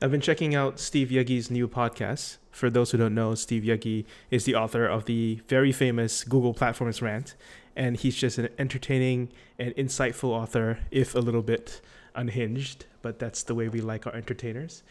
I've 0.00 0.12
been 0.12 0.20
checking 0.20 0.54
out 0.54 0.78
Steve 0.78 1.08
Yegge's 1.08 1.50
new 1.50 1.66
podcast. 1.66 2.36
For 2.52 2.70
those 2.70 2.92
who 2.92 2.98
don't 2.98 3.16
know, 3.16 3.34
Steve 3.34 3.64
Yegge 3.64 4.04
is 4.30 4.44
the 4.44 4.54
author 4.54 4.86
of 4.86 5.06
the 5.06 5.40
very 5.48 5.72
famous 5.72 6.22
Google 6.22 6.54
Platforms 6.54 7.02
Rant, 7.02 7.34
and 7.74 7.96
he's 7.96 8.14
just 8.14 8.38
an 8.38 8.48
entertaining 8.60 9.32
and 9.58 9.74
insightful 9.74 10.28
author, 10.28 10.78
if 10.92 11.16
a 11.16 11.18
little 11.18 11.42
bit 11.42 11.80
unhinged, 12.14 12.86
but 13.02 13.18
that's 13.18 13.42
the 13.42 13.56
way 13.56 13.68
we 13.68 13.80
like 13.80 14.06
our 14.06 14.14
entertainers. 14.14 14.84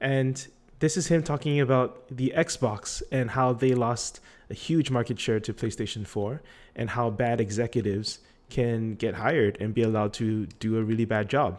And 0.00 0.46
this 0.78 0.96
is 0.96 1.08
him 1.08 1.24
talking 1.24 1.58
about 1.58 2.06
the 2.08 2.32
Xbox 2.36 3.02
and 3.10 3.30
how 3.30 3.52
they 3.54 3.74
lost 3.74 4.20
a 4.48 4.54
huge 4.54 4.92
market 4.92 5.18
share 5.18 5.40
to 5.40 5.52
PlayStation 5.52 6.06
4 6.06 6.40
and 6.76 6.90
how 6.90 7.10
bad 7.10 7.40
executives 7.40 8.20
can 8.48 8.94
get 8.94 9.14
hired 9.14 9.60
and 9.60 9.74
be 9.74 9.82
allowed 9.82 10.12
to 10.12 10.46
do 10.60 10.78
a 10.78 10.84
really 10.84 11.04
bad 11.04 11.28
job. 11.28 11.58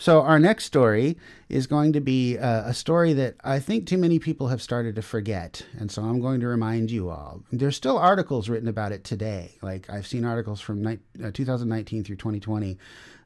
So, 0.00 0.22
our 0.22 0.38
next 0.38 0.64
story 0.64 1.18
is 1.48 1.66
going 1.66 1.92
to 1.94 2.00
be 2.00 2.38
uh, 2.38 2.68
a 2.68 2.72
story 2.72 3.14
that 3.14 3.34
I 3.42 3.58
think 3.58 3.84
too 3.88 3.98
many 3.98 4.20
people 4.20 4.46
have 4.46 4.62
started 4.62 4.94
to 4.94 5.02
forget. 5.02 5.66
And 5.76 5.90
so, 5.90 6.02
I'm 6.02 6.20
going 6.20 6.38
to 6.38 6.46
remind 6.46 6.92
you 6.92 7.10
all. 7.10 7.42
There's 7.50 7.74
still 7.74 7.98
articles 7.98 8.48
written 8.48 8.68
about 8.68 8.92
it 8.92 9.02
today. 9.02 9.56
Like, 9.60 9.90
I've 9.90 10.06
seen 10.06 10.24
articles 10.24 10.60
from 10.60 10.84
ni- 10.84 10.98
uh, 11.22 11.32
2019 11.34 12.04
through 12.04 12.14
2020 12.14 12.78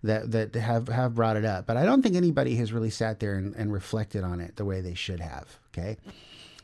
that, 0.03 0.31
that 0.31 0.55
have, 0.55 0.89
have 0.89 1.15
brought 1.15 1.37
it 1.37 1.45
up. 1.45 1.67
But 1.67 1.77
I 1.77 1.85
don't 1.85 2.01
think 2.01 2.17
anybody 2.17 2.57
has 2.57 2.73
really 2.73 2.89
sat 2.89 3.21
there 3.21 3.35
and, 3.35 3.55
and 3.55 3.71
reflected 3.71 4.25
on 4.25 4.41
it 4.41 4.57
the 4.57 4.65
way 4.65 4.81
they 4.81 4.95
should 4.95 5.21
have. 5.21 5.59
Okay. 5.75 5.99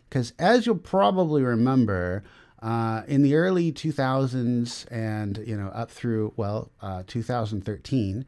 Because 0.09 0.33
as 0.39 0.65
you'll 0.65 0.77
probably 0.77 1.43
remember, 1.43 2.25
uh, 2.63 3.03
in 3.07 3.21
the 3.21 3.35
early 3.35 3.73
2000s 3.73 4.91
and 4.91 5.39
you 5.47 5.57
know 5.57 5.69
up 5.69 5.93
through 5.93 6.33
well 6.37 6.73
uh, 6.83 7.05
2013 7.07 8.27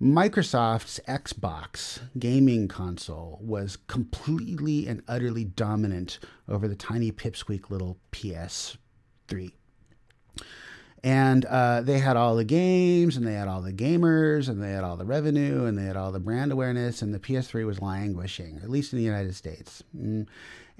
Microsoft's 0.00 1.00
Xbox 1.08 1.98
gaming 2.16 2.68
console 2.68 3.36
was 3.42 3.78
completely 3.88 4.86
and 4.86 5.02
utterly 5.08 5.42
dominant 5.42 6.20
over 6.48 6.68
the 6.68 6.76
tiny 6.76 7.10
pipsqueak 7.10 7.68
little 7.68 7.98
PS3. 8.12 9.50
And 11.04 11.44
uh, 11.44 11.82
they 11.82 12.00
had 12.00 12.16
all 12.16 12.34
the 12.34 12.44
games, 12.44 13.16
and 13.16 13.26
they 13.26 13.34
had 13.34 13.46
all 13.46 13.62
the 13.62 13.72
gamers, 13.72 14.48
and 14.48 14.62
they 14.62 14.72
had 14.72 14.82
all 14.82 14.96
the 14.96 15.04
revenue, 15.04 15.64
and 15.64 15.78
they 15.78 15.84
had 15.84 15.96
all 15.96 16.10
the 16.10 16.18
brand 16.18 16.50
awareness, 16.50 17.02
and 17.02 17.14
the 17.14 17.20
PS3 17.20 17.64
was 17.64 17.80
languishing, 17.80 18.58
at 18.62 18.70
least 18.70 18.92
in 18.92 18.98
the 18.98 19.04
United 19.04 19.36
States. 19.36 19.84
Mm. 19.96 20.26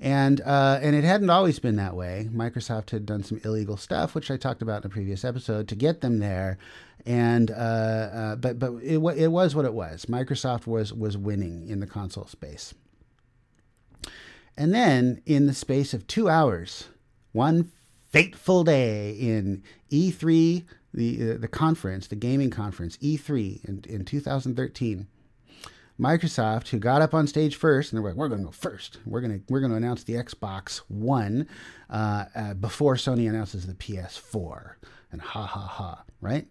And 0.00 0.40
uh, 0.42 0.78
and 0.80 0.94
it 0.94 1.02
hadn't 1.02 1.30
always 1.30 1.58
been 1.58 1.76
that 1.76 1.96
way. 1.96 2.28
Microsoft 2.32 2.90
had 2.90 3.04
done 3.04 3.24
some 3.24 3.40
illegal 3.44 3.76
stuff, 3.76 4.14
which 4.14 4.30
I 4.30 4.36
talked 4.36 4.62
about 4.62 4.84
in 4.84 4.90
a 4.90 4.92
previous 4.92 5.24
episode, 5.24 5.66
to 5.68 5.74
get 5.74 6.02
them 6.02 6.20
there. 6.20 6.58
And 7.04 7.50
uh, 7.50 7.54
uh, 7.54 8.36
but 8.36 8.60
but 8.60 8.74
it 8.74 8.98
it 9.16 9.28
was 9.28 9.56
what 9.56 9.64
it 9.64 9.74
was. 9.74 10.06
Microsoft 10.06 10.66
was 10.68 10.92
was 10.92 11.16
winning 11.16 11.68
in 11.68 11.80
the 11.80 11.86
console 11.86 12.26
space. 12.26 12.74
And 14.56 14.74
then 14.74 15.22
in 15.26 15.46
the 15.46 15.54
space 15.54 15.94
of 15.94 16.06
two 16.06 16.28
hours, 16.28 16.88
one 17.32 17.70
fateful 18.10 18.64
day 18.64 19.12
in 19.12 19.62
E3, 19.90 20.64
the 20.92 21.32
uh, 21.32 21.36
the 21.38 21.48
conference, 21.48 22.06
the 22.06 22.16
gaming 22.16 22.50
conference, 22.50 22.96
E3 22.98 23.64
in, 23.64 23.84
in 23.88 24.04
2013 24.04 25.06
Microsoft, 26.00 26.68
who 26.68 26.78
got 26.78 27.02
up 27.02 27.12
on 27.12 27.26
stage 27.26 27.56
first, 27.56 27.92
and 27.92 27.98
they're 27.98 28.08
like, 28.08 28.16
"We're 28.16 28.28
going 28.28 28.40
to 28.40 28.46
go 28.46 28.52
first. 28.52 28.98
We're 29.04 29.20
going 29.20 29.40
to 29.40 29.52
we're 29.52 29.60
going 29.60 29.72
to 29.72 29.76
announce 29.76 30.04
the 30.04 30.14
Xbox 30.14 30.78
One 30.88 31.48
uh, 31.90 32.26
uh, 32.34 32.54
before 32.54 32.94
Sony 32.94 33.28
announces 33.28 33.66
the 33.66 33.74
PS4." 33.74 34.74
And 35.10 35.20
ha 35.20 35.44
ha 35.44 35.60
ha, 35.60 36.04
right? 36.20 36.46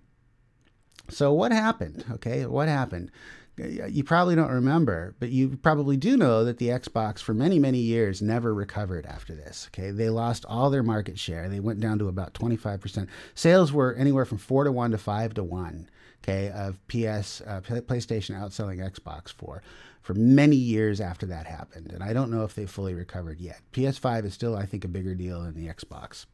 So 1.10 1.32
what 1.32 1.52
happened? 1.52 2.04
Okay, 2.12 2.46
what 2.46 2.68
happened? 2.68 3.12
You 3.58 4.04
probably 4.04 4.36
don't 4.36 4.52
remember, 4.52 5.16
but 5.20 5.30
you 5.30 5.58
probably 5.58 5.98
do 5.98 6.16
know 6.16 6.46
that 6.46 6.58
the 6.60 6.68
Xbox 6.68 7.20
for 7.20 7.34
many, 7.34 7.58
many 7.58 7.80
years 7.80 8.22
never 8.22 8.54
recovered 8.54 9.06
after 9.08 9.34
this. 9.34 9.68
Okay, 9.70 9.90
they 9.90 10.10
lost 10.10 10.46
all 10.46 10.70
their 10.70 10.84
market 10.84 11.18
share. 11.18 11.50
They 11.50 11.60
went 11.60 11.80
down 11.80 11.98
to 12.00 12.08
about 12.08 12.34
25%. 12.34 13.08
Sales 13.34 13.73
were 13.73 13.96
anywhere 13.96 14.26
from 14.26 14.38
4 14.38 14.66
to 14.66 14.72
1 14.72 14.92
to 14.92 14.98
5 14.98 15.34
to 15.36 15.44
1 15.44 15.90
okay, 16.23 16.50
of 16.50 16.80
PS, 16.88 17.42
uh, 17.42 17.62
PlayStation 17.62 18.40
outselling 18.40 18.80
Xbox 18.80 19.32
for 19.32 19.62
for 20.02 20.14
many 20.14 20.56
years 20.56 21.02
after 21.02 21.26
that 21.26 21.46
happened, 21.46 21.92
and 21.92 22.02
I 22.02 22.14
don't 22.14 22.32
know 22.32 22.46
if 22.46 22.56
they 22.56 22.66
fully 22.66 22.94
recovered 22.94 23.42
yet. 23.42 23.60
PS5 23.73 24.23
is 24.23 24.34
still, 24.34 24.56
I 24.56 24.66
think, 24.66 24.86
a 24.86 24.88
bigger 24.88 25.14
deal 25.14 25.42
than 25.42 25.54
the 25.54 25.67
Xbox, 25.67 26.26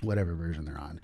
whatever 0.00 0.34
version 0.34 0.64
they're 0.64 0.80
on. 0.80 1.02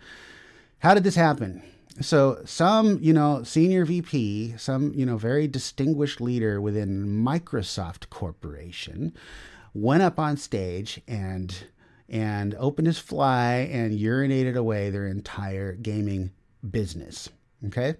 How 0.78 0.94
did 0.94 1.04
this 1.04 1.16
happen? 1.16 1.62
So 2.00 2.41
some, 2.44 2.98
you 3.03 3.12
know, 3.12 3.42
senior 3.42 3.84
VP, 3.84 4.54
some, 4.56 4.92
you 4.94 5.04
know, 5.04 5.19
very 5.19 5.47
distinguished 5.47 6.20
leader 6.20 6.60
within 6.60 7.06
Microsoft 7.06 8.08
Corporation 8.08 9.12
went 9.75 10.02
up 10.02 10.19
on 10.19 10.36
stage 10.36 11.00
and 11.06 11.54
and 12.08 12.54
opened 12.56 12.86
his 12.86 12.98
fly 12.98 13.69
and 13.72 13.98
urinated 13.98 14.54
away 14.54 14.91
their 14.91 15.06
entire 15.06 15.72
gaming 15.72 16.31
business. 16.69 17.28
Okay. 17.66 17.94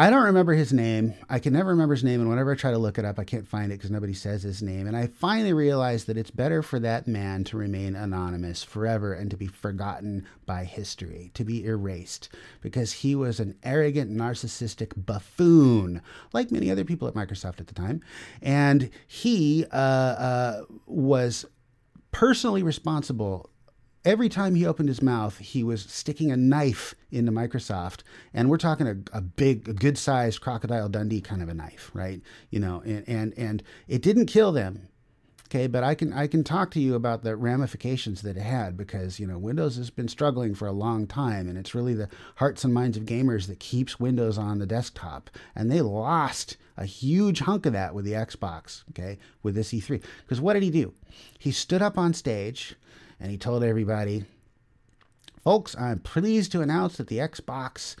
I 0.00 0.10
don't 0.10 0.26
remember 0.26 0.52
his 0.52 0.72
name. 0.72 1.14
I 1.28 1.40
can 1.40 1.52
never 1.52 1.70
remember 1.70 1.92
his 1.92 2.04
name. 2.04 2.20
And 2.20 2.30
whenever 2.30 2.52
I 2.52 2.54
try 2.54 2.70
to 2.70 2.78
look 2.78 2.98
it 2.98 3.04
up, 3.04 3.18
I 3.18 3.24
can't 3.24 3.48
find 3.48 3.72
it 3.72 3.78
because 3.78 3.90
nobody 3.90 4.14
says 4.14 4.44
his 4.44 4.62
name. 4.62 4.86
And 4.86 4.96
I 4.96 5.08
finally 5.08 5.52
realized 5.52 6.06
that 6.06 6.16
it's 6.16 6.30
better 6.30 6.62
for 6.62 6.78
that 6.78 7.08
man 7.08 7.42
to 7.44 7.56
remain 7.56 7.96
anonymous 7.96 8.62
forever 8.62 9.12
and 9.12 9.28
to 9.32 9.36
be 9.36 9.48
forgotten 9.48 10.24
by 10.46 10.62
history, 10.62 11.32
to 11.34 11.42
be 11.42 11.64
erased, 11.64 12.28
because 12.60 12.92
he 12.92 13.16
was 13.16 13.40
an 13.40 13.56
arrogant, 13.64 14.08
narcissistic 14.08 14.92
buffoon, 15.04 16.00
like 16.32 16.52
many 16.52 16.70
other 16.70 16.84
people 16.84 17.08
at 17.08 17.14
Microsoft 17.14 17.58
at 17.58 17.66
the 17.66 17.74
time. 17.74 18.00
And 18.40 18.90
he 19.08 19.66
uh, 19.72 19.76
uh, 19.76 20.62
was 20.86 21.44
personally 22.12 22.62
responsible 22.62 23.50
every 24.04 24.28
time 24.28 24.54
he 24.54 24.66
opened 24.66 24.88
his 24.88 25.02
mouth, 25.02 25.38
he 25.38 25.62
was 25.62 25.82
sticking 25.82 26.30
a 26.30 26.36
knife 26.36 26.94
into 27.10 27.32
Microsoft, 27.32 28.00
and 28.32 28.48
we're 28.48 28.56
talking 28.56 28.86
a, 28.86 28.96
a 29.16 29.20
big, 29.20 29.68
a 29.68 29.72
good 29.72 29.98
sized 29.98 30.40
crocodile 30.40 30.88
Dundee 30.88 31.20
kind 31.20 31.42
of 31.42 31.48
a 31.48 31.54
knife, 31.54 31.90
right? 31.94 32.20
You 32.50 32.60
know, 32.60 32.82
and 32.84 33.04
and 33.08 33.34
and 33.36 33.62
it 33.86 34.02
didn't 34.02 34.26
kill 34.26 34.52
them. 34.52 34.88
Okay, 35.46 35.66
but 35.66 35.82
I 35.82 35.94
can 35.94 36.12
I 36.12 36.26
can 36.26 36.44
talk 36.44 36.70
to 36.72 36.80
you 36.80 36.94
about 36.94 37.22
the 37.22 37.34
ramifications 37.34 38.20
that 38.20 38.36
it 38.36 38.42
had 38.42 38.76
because 38.76 39.18
you 39.18 39.26
know 39.26 39.38
Windows 39.38 39.76
has 39.76 39.88
been 39.88 40.08
struggling 40.08 40.54
for 40.54 40.68
a 40.68 40.72
long 40.72 41.06
time, 41.06 41.48
and 41.48 41.56
it's 41.56 41.74
really 41.74 41.94
the 41.94 42.10
hearts 42.36 42.64
and 42.64 42.74
minds 42.74 42.98
of 42.98 43.04
gamers 43.04 43.46
that 43.46 43.58
keeps 43.58 43.98
Windows 43.98 44.36
on 44.36 44.58
the 44.58 44.66
desktop, 44.66 45.30
and 45.54 45.70
they 45.70 45.80
lost 45.80 46.58
a 46.76 46.84
huge 46.84 47.40
hunk 47.40 47.64
of 47.64 47.72
that 47.72 47.94
with 47.94 48.04
the 48.04 48.12
Xbox. 48.12 48.84
Okay, 48.90 49.18
with 49.42 49.54
this 49.54 49.72
E3, 49.72 50.02
because 50.22 50.40
what 50.40 50.52
did 50.52 50.62
he 50.62 50.70
do? 50.70 50.92
He 51.38 51.50
stood 51.50 51.80
up 51.80 51.96
on 51.96 52.12
stage 52.12 52.76
and 53.20 53.30
he 53.30 53.38
told 53.38 53.64
everybody, 53.64 54.24
folks, 55.42 55.76
I'm 55.76 56.00
pleased 56.00 56.52
to 56.52 56.60
announce 56.60 56.96
that 56.96 57.08
the 57.08 57.18
Xbox 57.18 57.96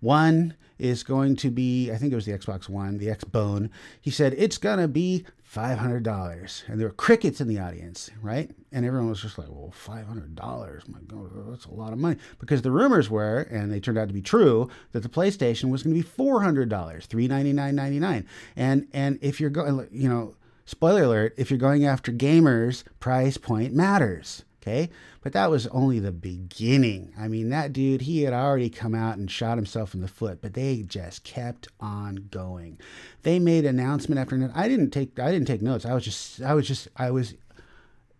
One 0.00 0.54
is 0.78 1.02
going 1.02 1.36
to 1.36 1.50
be, 1.50 1.90
I 1.90 1.96
think 1.96 2.12
it 2.12 2.16
was 2.16 2.26
the 2.26 2.32
Xbox 2.32 2.68
One, 2.68 2.98
the 2.98 3.08
Xbone. 3.08 3.70
He 4.00 4.10
said, 4.10 4.34
it's 4.38 4.58
going 4.58 4.78
to 4.78 4.88
be 4.88 5.26
$500. 5.52 6.68
And 6.68 6.80
there 6.80 6.88
were 6.88 6.94
crickets 6.94 7.40
in 7.40 7.48
the 7.48 7.58
audience, 7.58 8.10
right? 8.22 8.50
And 8.72 8.86
everyone 8.86 9.10
was 9.10 9.20
just 9.20 9.36
like, 9.36 9.48
well, 9.48 9.74
$500. 9.76 10.88
My 10.88 10.98
God, 11.06 11.30
that's 11.50 11.66
a 11.66 11.74
lot 11.74 11.92
of 11.92 11.98
money. 11.98 12.16
Because 12.38 12.62
the 12.62 12.70
rumors 12.70 13.10
were, 13.10 13.40
and 13.50 13.70
they 13.70 13.80
turned 13.80 13.98
out 13.98 14.08
to 14.08 14.14
be 14.14 14.22
true, 14.22 14.70
that 14.92 15.02
the 15.02 15.08
PlayStation 15.08 15.70
was 15.70 15.82
going 15.82 15.94
to 15.94 16.02
be 16.02 16.08
$400, 16.08 16.68
$399.99. 16.68 18.24
And, 18.56 18.88
and 18.92 19.18
if 19.20 19.40
you're 19.40 19.50
going, 19.50 19.88
you 19.92 20.08
know, 20.08 20.34
spoiler 20.64 21.02
alert, 21.02 21.34
if 21.36 21.50
you're 21.50 21.58
going 21.58 21.84
after 21.84 22.12
gamers, 22.12 22.84
price 23.00 23.36
point 23.36 23.74
matters. 23.74 24.44
Okay. 24.62 24.90
But 25.22 25.32
that 25.32 25.50
was 25.50 25.66
only 25.68 25.98
the 25.98 26.12
beginning. 26.12 27.14
I 27.18 27.28
mean, 27.28 27.48
that 27.48 27.72
dude, 27.72 28.02
he 28.02 28.22
had 28.22 28.34
already 28.34 28.68
come 28.68 28.94
out 28.94 29.16
and 29.16 29.30
shot 29.30 29.56
himself 29.56 29.94
in 29.94 30.00
the 30.00 30.08
foot, 30.08 30.42
but 30.42 30.52
they 30.54 30.82
just 30.82 31.24
kept 31.24 31.68
on 31.80 32.28
going. 32.30 32.78
They 33.22 33.38
made 33.38 33.64
announcement 33.64 34.18
after 34.18 34.34
announcement. 34.34 34.62
I 34.62 34.68
didn't 34.68 34.90
take 34.90 35.18
I 35.18 35.30
didn't 35.30 35.46
take 35.46 35.62
notes. 35.62 35.86
I 35.86 35.94
was 35.94 36.04
just 36.04 36.42
I 36.42 36.54
was 36.54 36.66
just 36.66 36.88
I 36.96 37.10
was 37.10 37.34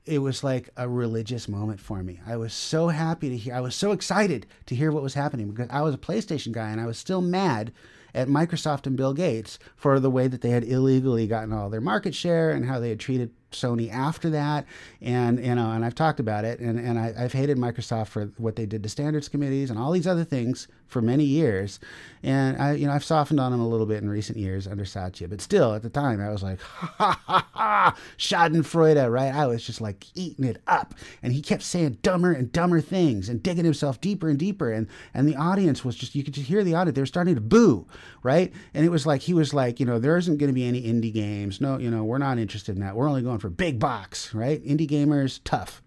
it 0.06 0.20
was 0.20 0.42
like 0.42 0.70
a 0.76 0.88
religious 0.88 1.46
moment 1.46 1.78
for 1.78 2.02
me. 2.02 2.20
I 2.26 2.36
was 2.36 2.54
so 2.54 2.88
happy 2.88 3.28
to 3.28 3.36
hear 3.36 3.54
I 3.54 3.60
was 3.60 3.74
so 3.74 3.92
excited 3.92 4.46
to 4.66 4.74
hear 4.74 4.90
what 4.90 5.02
was 5.02 5.14
happening 5.14 5.50
because 5.50 5.68
I 5.70 5.82
was 5.82 5.94
a 5.94 5.98
PlayStation 5.98 6.52
guy 6.52 6.70
and 6.70 6.80
I 6.80 6.86
was 6.86 6.98
still 6.98 7.20
mad 7.20 7.72
at 8.14 8.28
Microsoft 8.28 8.86
and 8.86 8.96
Bill 8.96 9.12
Gates 9.12 9.58
for 9.76 10.00
the 10.00 10.10
way 10.10 10.26
that 10.26 10.40
they 10.40 10.50
had 10.50 10.64
illegally 10.64 11.26
gotten 11.26 11.52
all 11.52 11.70
their 11.70 11.80
market 11.80 12.14
share 12.14 12.50
and 12.50 12.64
how 12.64 12.80
they 12.80 12.88
had 12.88 12.98
treated 12.98 13.30
Sony 13.50 13.92
after 13.92 14.30
that. 14.30 14.66
And 15.00 15.44
you 15.44 15.54
know, 15.54 15.70
and 15.70 15.84
I've 15.84 15.94
talked 15.94 16.20
about 16.20 16.44
it, 16.44 16.60
and 16.60 16.78
and 16.78 16.98
I, 16.98 17.12
have 17.12 17.32
hated 17.32 17.56
Microsoft 17.56 18.08
for 18.08 18.26
what 18.36 18.56
they 18.56 18.66
did 18.66 18.82
to 18.82 18.88
standards 18.88 19.28
committees 19.28 19.70
and 19.70 19.78
all 19.78 19.92
these 19.92 20.06
other 20.06 20.24
things 20.24 20.68
for 20.86 21.00
many 21.00 21.24
years, 21.24 21.78
and 22.22 22.60
I, 22.60 22.72
you 22.72 22.86
know, 22.86 22.92
I've 22.92 23.04
softened 23.04 23.38
on 23.38 23.52
them 23.52 23.60
a 23.60 23.68
little 23.68 23.86
bit 23.86 24.02
in 24.02 24.10
recent 24.10 24.36
years 24.36 24.66
under 24.66 24.84
Satya, 24.84 25.28
but 25.28 25.40
still, 25.40 25.72
at 25.72 25.82
the 25.82 25.88
time, 25.88 26.20
I 26.20 26.30
was 26.30 26.42
like, 26.42 26.60
ha 26.62 27.20
ha 27.24 27.46
ha, 27.52 27.96
Schadenfreude, 28.18 29.10
right? 29.10 29.32
I 29.32 29.46
was 29.46 29.64
just 29.64 29.80
like 29.80 30.04
eating 30.14 30.44
it 30.44 30.60
up, 30.66 30.94
and 31.22 31.32
he 31.32 31.40
kept 31.40 31.62
saying 31.62 31.98
dumber 32.02 32.32
and 32.32 32.52
dumber 32.52 32.80
things 32.80 33.28
and 33.28 33.42
digging 33.42 33.64
himself 33.64 34.00
deeper 34.00 34.28
and 34.28 34.38
deeper, 34.38 34.70
and 34.70 34.88
and 35.14 35.28
the 35.28 35.36
audience 35.36 35.84
was 35.84 35.96
just, 35.96 36.14
you 36.14 36.24
could 36.24 36.34
just 36.34 36.48
hear 36.48 36.64
the 36.64 36.74
audience, 36.74 36.96
they 36.96 37.02
were 37.02 37.06
starting 37.06 37.36
to 37.36 37.40
boo, 37.40 37.86
right? 38.22 38.52
And 38.74 38.84
it 38.84 38.90
was 38.90 39.06
like 39.06 39.22
he 39.22 39.32
was 39.32 39.54
like, 39.54 39.80
you 39.80 39.86
know, 39.86 39.98
there 39.98 40.16
isn't 40.16 40.38
going 40.38 40.50
to 40.50 40.54
be 40.54 40.66
any 40.66 40.82
indie 40.82 41.12
games, 41.12 41.60
no, 41.60 41.78
you 41.78 41.90
know, 41.90 42.04
we're 42.04 42.18
not 42.18 42.38
interested 42.38 42.74
in 42.74 42.82
that. 42.82 42.96
We're 42.96 43.08
only 43.08 43.22
going 43.22 43.38
for 43.40 43.50
big 43.50 43.78
box, 43.78 44.34
right? 44.34 44.64
Indie 44.64 44.88
gamers, 44.88 45.40
tough, 45.44 45.82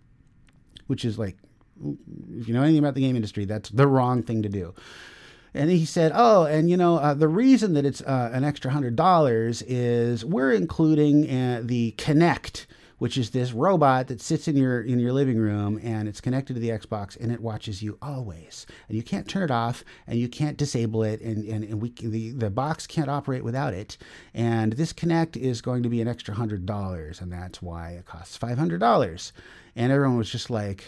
which 0.88 1.06
is 1.06 1.18
like 1.18 1.38
if 2.38 2.48
you 2.48 2.54
know 2.54 2.64
anything 2.64 2.80
about 2.80 2.96
the 2.96 3.02
game 3.02 3.16
industry, 3.16 3.46
that's 3.46 3.70
the 3.70 3.88
wrong 3.88 4.24
thing 4.24 4.42
to 4.44 4.50
do. 4.50 4.74
And 5.54 5.70
he 5.70 5.86
said, 5.86 6.12
"Oh, 6.16 6.46
and 6.46 6.70
you 6.70 6.78
know, 6.78 6.98
uh, 6.98 7.14
the 7.14 7.28
reason 7.28 7.74
that 7.74 7.86
it's 7.86 8.02
uh, 8.02 8.32
an 8.34 8.44
extra 8.44 8.72
hundred 8.72 8.96
dollars 8.96 9.62
is 9.64 10.26
we're 10.26 10.52
including 10.52 11.30
uh, 11.30 11.62
the 11.64 11.94
Kinect, 11.98 12.66
which 13.04 13.18
is 13.18 13.32
this 13.32 13.52
robot 13.52 14.08
that 14.08 14.22
sits 14.22 14.48
in 14.48 14.56
your 14.56 14.80
in 14.80 14.98
your 14.98 15.12
living 15.12 15.38
room 15.38 15.78
and 15.84 16.08
it's 16.08 16.22
connected 16.22 16.54
to 16.54 16.60
the 16.62 16.70
Xbox 16.70 17.20
and 17.20 17.34
it 17.34 17.42
watches 17.42 17.84
you 17.84 17.98
always, 18.02 18.66
and 18.88 18.96
you 18.96 19.04
can't 19.04 19.28
turn 19.28 19.44
it 19.44 19.52
off 19.52 19.84
and 20.08 20.18
you 20.18 20.30
can't 20.30 20.56
disable 20.56 21.04
it, 21.04 21.20
and 21.20 21.44
and, 21.44 21.66
and 21.66 21.82
we 21.82 21.90
the 21.90 22.32
the 22.32 22.50
box 22.50 22.88
can't 22.88 23.10
operate 23.10 23.44
without 23.44 23.74
it. 23.74 23.98
And 24.34 24.72
this 24.72 24.94
Kinect 24.94 25.36
is 25.36 25.60
going 25.60 25.84
to 25.84 25.90
be 25.90 26.00
an 26.00 26.08
extra 26.08 26.34
hundred 26.34 26.66
dollars, 26.66 27.20
and 27.20 27.30
that's 27.30 27.62
why 27.62 27.90
it 27.90 28.06
costs 28.06 28.38
five 28.38 28.58
hundred 28.58 28.80
dollars." 28.80 29.34
And 29.76 29.92
everyone 29.92 30.18
was 30.18 30.32
just 30.32 30.50
like 30.50 30.86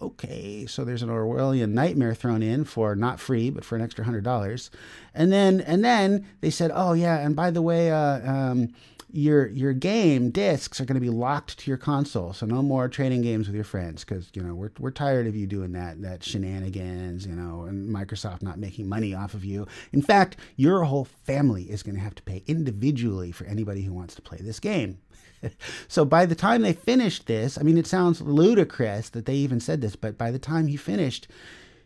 okay, 0.00 0.64
so 0.64 0.82
there's 0.82 1.02
an 1.02 1.10
Orwellian 1.10 1.72
nightmare 1.72 2.14
thrown 2.14 2.42
in 2.42 2.64
for 2.64 2.96
not 2.96 3.20
free, 3.20 3.50
but 3.50 3.66
for 3.66 3.76
an 3.76 3.82
extra 3.82 4.02
hundred 4.02 4.24
dollars, 4.24 4.70
and 5.14 5.30
then 5.30 5.60
and 5.60 5.84
then 5.84 6.26
they 6.40 6.48
said, 6.48 6.70
oh 6.72 6.94
yeah, 6.94 7.18
and 7.18 7.36
by 7.36 7.50
the 7.50 7.60
way, 7.60 7.90
uh, 7.90 8.20
um, 8.26 8.72
your 9.12 9.48
your 9.48 9.72
game 9.72 10.30
discs 10.30 10.80
are 10.80 10.84
going 10.84 10.94
to 10.94 11.00
be 11.00 11.10
locked 11.10 11.58
to 11.58 11.70
your 11.70 11.78
console, 11.78 12.32
so 12.32 12.46
no 12.46 12.62
more 12.62 12.88
trading 12.88 13.22
games 13.22 13.46
with 13.46 13.54
your 13.54 13.64
friends 13.64 14.04
because 14.04 14.30
you 14.34 14.42
know 14.42 14.54
we're 14.54 14.70
we're 14.78 14.90
tired 14.90 15.26
of 15.26 15.36
you 15.36 15.46
doing 15.46 15.72
that 15.72 16.02
that 16.02 16.22
shenanigans, 16.22 17.26
you 17.26 17.34
know, 17.34 17.64
and 17.64 17.94
Microsoft 17.94 18.42
not 18.42 18.58
making 18.58 18.88
money 18.88 19.14
off 19.14 19.34
of 19.34 19.44
you. 19.44 19.66
In 19.92 20.02
fact, 20.02 20.36
your 20.56 20.84
whole 20.84 21.04
family 21.04 21.64
is 21.64 21.82
going 21.82 21.96
to 21.96 22.00
have 22.00 22.14
to 22.16 22.22
pay 22.22 22.42
individually 22.46 23.32
for 23.32 23.44
anybody 23.44 23.82
who 23.82 23.92
wants 23.92 24.14
to 24.14 24.22
play 24.22 24.38
this 24.40 24.60
game. 24.60 24.98
so 25.88 26.04
by 26.04 26.26
the 26.26 26.34
time 26.34 26.62
they 26.62 26.72
finished 26.72 27.26
this, 27.26 27.58
I 27.58 27.62
mean, 27.62 27.78
it 27.78 27.86
sounds 27.86 28.20
ludicrous 28.20 29.08
that 29.10 29.26
they 29.26 29.34
even 29.34 29.60
said 29.60 29.80
this, 29.80 29.96
but 29.96 30.18
by 30.18 30.30
the 30.30 30.38
time 30.38 30.66
he 30.66 30.76
finished, 30.76 31.28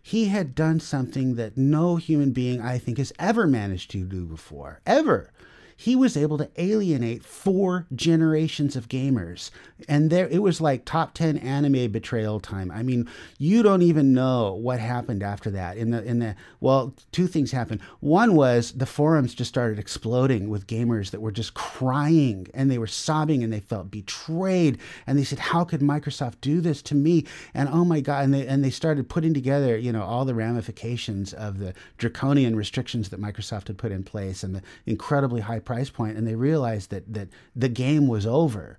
he 0.03 0.27
had 0.27 0.55
done 0.55 0.81
something 0.81 1.37
that 1.37 1.56
no 1.56 1.97
human 1.97 2.32
being, 2.32 2.61
I 2.61 2.79
think, 2.79 2.99
has 2.99 3.12
ever 3.19 3.47
managed 3.47 3.91
to 3.93 4.05
do 4.05 4.27
before, 4.27 4.81
ever 4.85 5.31
he 5.76 5.97
was 5.97 6.17
able 6.17 6.38
to 6.38 6.50
alienate 6.56 7.25
four 7.25 7.87
generations 7.94 8.76
of 8.76 8.88
gamers. 8.88 9.50
And 9.88 10.11
there 10.11 10.29
it 10.29 10.38
was 10.38 10.61
like 10.61 10.85
top 10.85 11.15
10 11.15 11.38
anime 11.38 11.91
betrayal 11.91 12.41
time. 12.41 12.71
I 12.71 12.82
mean, 12.82 13.09
you 13.38 13.62
don't 13.62 13.82
even 13.82 14.15
know 14.15 14.55
what 14.55 14.79
happened 14.79 15.23
after 15.23 15.50
that. 15.50 15.76
In 15.76 15.91
the 15.91 16.03
in 16.03 16.21
the 16.21 16.37
well, 16.61 16.94
two 17.12 17.26
things 17.26 17.53
happened. 17.53 17.81
One 18.00 18.35
was 18.35 18.73
the 18.73 18.87
forums 18.87 19.35
just 19.35 19.49
started 19.49 19.79
exploding 19.79 20.49
with 20.49 20.67
gamers 20.67 21.11
that 21.11 21.21
were 21.21 21.32
just 21.32 21.55
crying 21.55 22.47
and 22.55 22.70
they 22.70 22.79
were 22.79 22.87
sobbing 22.87 23.43
and 23.43 23.53
they 23.53 23.61
felt 23.61 23.91
betrayed 23.91 24.79
and 25.06 25.19
they 25.19 25.25
said, 25.25 25.38
"How 25.38 25.65
could 25.65 25.81
Microsoft 25.81 26.41
do 26.41 26.61
this 26.61 26.82
to 26.82 26.94
me?" 26.94 27.25
And 27.53 27.69
oh 27.69 27.85
my 27.85 28.00
god, 28.00 28.25
and 28.25 28.35
they 28.35 28.47
and 28.47 28.62
they 28.62 28.70
started 28.70 29.09
putting 29.09 29.35
together, 29.35 29.77
you 29.77 29.93
know, 29.93 30.03
all 30.03 30.25
the 30.25 30.35
ramifications 30.35 31.32
of 31.32 31.59
the 31.59 31.75
draconian 31.99 32.56
restrictions 32.56 33.09
that 33.09 33.20
Microsoft 33.20 33.67
had 33.67 33.79
put 33.79 33.93
in 33.93 34.05
place 34.05 34.43
and 34.43 34.55
the 34.55 34.62
incredibly 34.87 35.41
high 35.41 35.61
price 35.65 35.91
point 35.91 36.17
and 36.17 36.27
they 36.27 36.35
realized 36.35 36.91
that 36.91 37.13
that 37.13 37.29
the 37.55 37.69
game 37.69 38.07
was 38.07 38.27
over. 38.27 38.79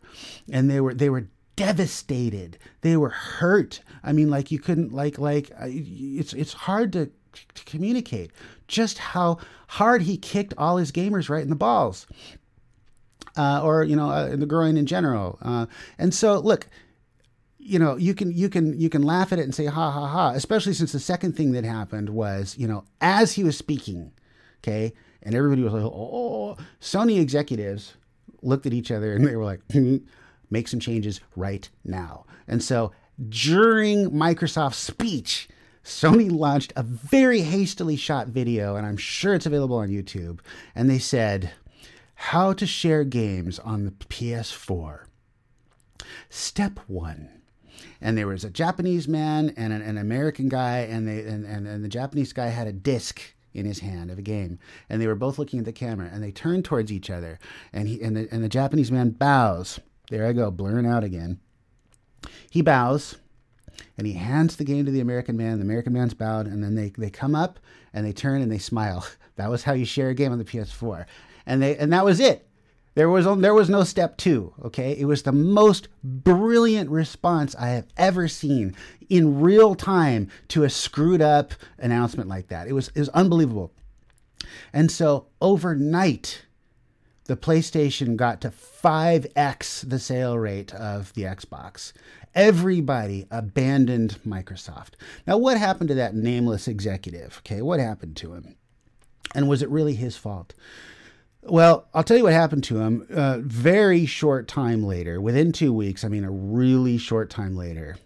And 0.51 0.69
they 0.69 0.81
were 0.81 0.93
they 0.93 1.09
were 1.09 1.27
devastated. 1.55 2.57
They 2.81 2.97
were 2.97 3.09
hurt. 3.09 3.81
I 4.03 4.13
mean 4.13 4.29
like 4.29 4.51
you 4.51 4.59
couldn't 4.59 4.93
like 4.93 5.17
like 5.17 5.51
it's 5.61 6.33
it's 6.33 6.53
hard 6.53 6.93
to, 6.93 7.09
to 7.33 7.63
communicate 7.65 8.31
just 8.67 8.97
how 8.97 9.37
hard 9.67 10.03
he 10.03 10.17
kicked 10.17 10.53
all 10.57 10.77
his 10.77 10.91
gamers 10.91 11.29
right 11.29 11.43
in 11.43 11.49
the 11.49 11.55
balls 11.55 12.07
uh, 13.37 13.61
or 13.63 13.83
you 13.83 13.95
know 13.95 14.09
uh, 14.09 14.27
in 14.27 14.39
the 14.39 14.45
groin 14.45 14.77
in 14.77 14.85
general. 14.85 15.37
Uh, 15.41 15.65
and 15.97 16.13
so 16.13 16.39
look 16.39 16.67
you 17.65 17.79
know 17.79 17.95
you 17.95 18.13
can 18.13 18.31
you 18.31 18.47
can 18.47 18.79
you 18.79 18.89
can 18.89 19.01
laugh 19.01 19.33
at 19.33 19.39
it 19.39 19.43
and 19.43 19.55
say 19.55 19.65
ha 19.65 19.91
ha 19.91 20.07
ha 20.07 20.31
especially 20.31 20.73
since 20.73 20.91
the 20.91 20.99
second 20.99 21.35
thing 21.35 21.51
that 21.51 21.63
happened 21.63 22.09
was 22.09 22.55
you 22.57 22.67
know 22.67 22.83
as 23.01 23.33
he 23.33 23.43
was 23.43 23.57
speaking 23.57 24.11
okay 24.63 24.93
and 25.25 25.35
everybody 25.35 25.63
was 25.63 25.73
like, 25.73 25.83
oh, 25.83 26.55
Sony 26.79 27.19
executives 27.19 27.95
looked 28.43 28.65
at 28.65 28.73
each 28.73 28.91
other 28.91 29.13
and 29.13 29.25
they 29.25 29.35
were 29.35 29.43
like, 29.43 29.61
hmm, 29.71 29.97
make 30.51 30.67
some 30.67 30.79
changes 30.79 31.19
right 31.35 31.67
now. 31.83 32.25
And 32.47 32.63
so 32.63 32.91
during 33.27 34.11
Microsoft's 34.11 34.77
speech, 34.77 35.49
Sony 35.83 36.31
launched 36.31 36.73
a 36.75 36.83
very 36.83 37.41
hastily 37.41 37.95
shot 37.95 38.27
video, 38.27 38.75
and 38.75 38.85
I'm 38.85 38.97
sure 38.97 39.35
it's 39.35 39.45
available 39.45 39.77
on 39.77 39.89
YouTube. 39.89 40.39
And 40.73 40.89
they 40.89 40.97
said, 40.97 41.51
How 42.15 42.53
to 42.53 42.65
share 42.65 43.03
games 43.03 43.59
on 43.59 43.85
the 43.85 43.91
PS4. 43.91 45.05
Step 46.29 46.79
one. 46.87 47.29
And 48.01 48.17
there 48.17 48.27
was 48.27 48.43
a 48.43 48.49
Japanese 48.49 49.07
man 49.07 49.53
and 49.55 49.71
an, 49.71 49.81
an 49.81 49.97
American 49.97 50.49
guy, 50.49 50.79
and, 50.79 51.07
they, 51.07 51.19
and, 51.19 51.45
and, 51.45 51.67
and 51.67 51.83
the 51.83 51.89
Japanese 51.89 52.33
guy 52.33 52.47
had 52.47 52.67
a 52.67 52.73
disc 52.73 53.34
in 53.55 53.65
his 53.65 53.79
hand 53.79 54.11
of 54.11 54.19
a 54.19 54.23
game, 54.23 54.59
and 54.89 55.01
they 55.01 55.07
were 55.07 55.15
both 55.15 55.39
looking 55.39 55.59
at 55.59 55.65
the 55.65 55.71
camera, 55.71 56.09
and 56.11 56.23
they 56.23 56.31
turned 56.31 56.65
towards 56.65 56.91
each 56.91 57.09
other, 57.09 57.39
and 57.73 57.87
he 57.87 58.01
and 58.01 58.15
the, 58.15 58.27
and 58.31 58.43
the 58.43 58.49
Japanese 58.49 58.91
man 58.91 59.11
bows. 59.11 59.79
There 60.09 60.27
I 60.27 60.33
go, 60.33 60.51
blurring 60.51 60.85
out 60.85 61.03
again. 61.03 61.39
He 62.49 62.61
bows, 62.61 63.17
and 63.97 64.05
he 64.05 64.13
hands 64.13 64.55
the 64.55 64.63
game 64.63 64.85
to 64.85 64.91
the 64.91 64.99
American 64.99 65.37
man. 65.37 65.57
The 65.57 65.65
American 65.65 65.93
man's 65.93 66.13
bowed, 66.13 66.47
and 66.47 66.63
then 66.63 66.75
they 66.75 66.89
they 66.97 67.09
come 67.09 67.35
up 67.35 67.59
and 67.93 68.05
they 68.05 68.13
turn 68.13 68.41
and 68.41 68.51
they 68.51 68.59
smile. 68.59 69.05
That 69.37 69.49
was 69.49 69.63
how 69.63 69.73
you 69.73 69.83
share 69.83 70.07
a 70.07 70.13
game 70.13 70.31
on 70.31 70.37
the 70.37 70.45
PS4, 70.45 71.05
and 71.45 71.61
they 71.61 71.75
and 71.75 71.91
that 71.91 72.05
was 72.05 72.21
it. 72.21 72.47
There 72.95 73.09
was 73.09 73.25
there 73.39 73.53
was 73.53 73.69
no 73.69 73.83
step 73.83 74.17
two. 74.17 74.53
Okay, 74.63 74.93
it 74.97 75.05
was 75.05 75.23
the 75.23 75.33
most 75.33 75.89
brilliant 76.03 76.89
response 76.89 77.53
I 77.55 77.69
have 77.69 77.87
ever 77.97 78.27
seen 78.27 78.75
in 79.09 79.41
real 79.41 79.75
time 79.75 80.29
to 80.49 80.63
a 80.63 80.69
screwed 80.69 81.21
up 81.21 81.53
announcement 81.77 82.29
like 82.29 82.47
that. 82.47 82.67
It 82.67 82.73
was 82.73 82.87
it 82.95 82.99
was 82.99 83.09
unbelievable. 83.09 83.73
And 84.71 84.89
so 84.89 85.27
overnight, 85.41 86.45
the 87.25 87.35
PlayStation 87.35 88.15
got 88.15 88.39
to 88.41 88.49
5x 88.49 89.89
the 89.89 89.99
sale 89.99 90.37
rate 90.37 90.73
of 90.73 91.13
the 91.13 91.23
Xbox. 91.23 91.91
Everybody 92.33 93.25
abandoned 93.31 94.19
Microsoft. 94.25 94.91
Now, 95.25 95.37
what 95.37 95.57
happened 95.57 95.89
to 95.89 95.95
that 95.95 96.15
nameless 96.15 96.67
executive? 96.67 97.37
Okay, 97.39 97.61
what 97.61 97.79
happened 97.79 98.15
to 98.17 98.33
him? 98.33 98.55
And 99.33 99.47
was 99.47 99.61
it 99.61 99.69
really 99.69 99.95
his 99.95 100.15
fault? 100.15 100.53
Well, 101.47 101.87
I'll 101.93 102.03
tell 102.03 102.17
you 102.17 102.23
what 102.23 102.33
happened 102.33 102.63
to 102.65 102.79
him. 102.79 103.05
Uh, 103.13 103.37
very 103.41 104.07
short 104.07 104.47
time 104.47 104.83
later, 104.83 105.21
within 105.21 105.51
two 105.51 105.71
weeks, 105.71 106.03
I 106.03 106.07
mean, 106.07 106.23
a 106.23 106.31
really 106.31 106.97
short 106.97 107.29
time 107.29 107.55
later, 107.55 107.97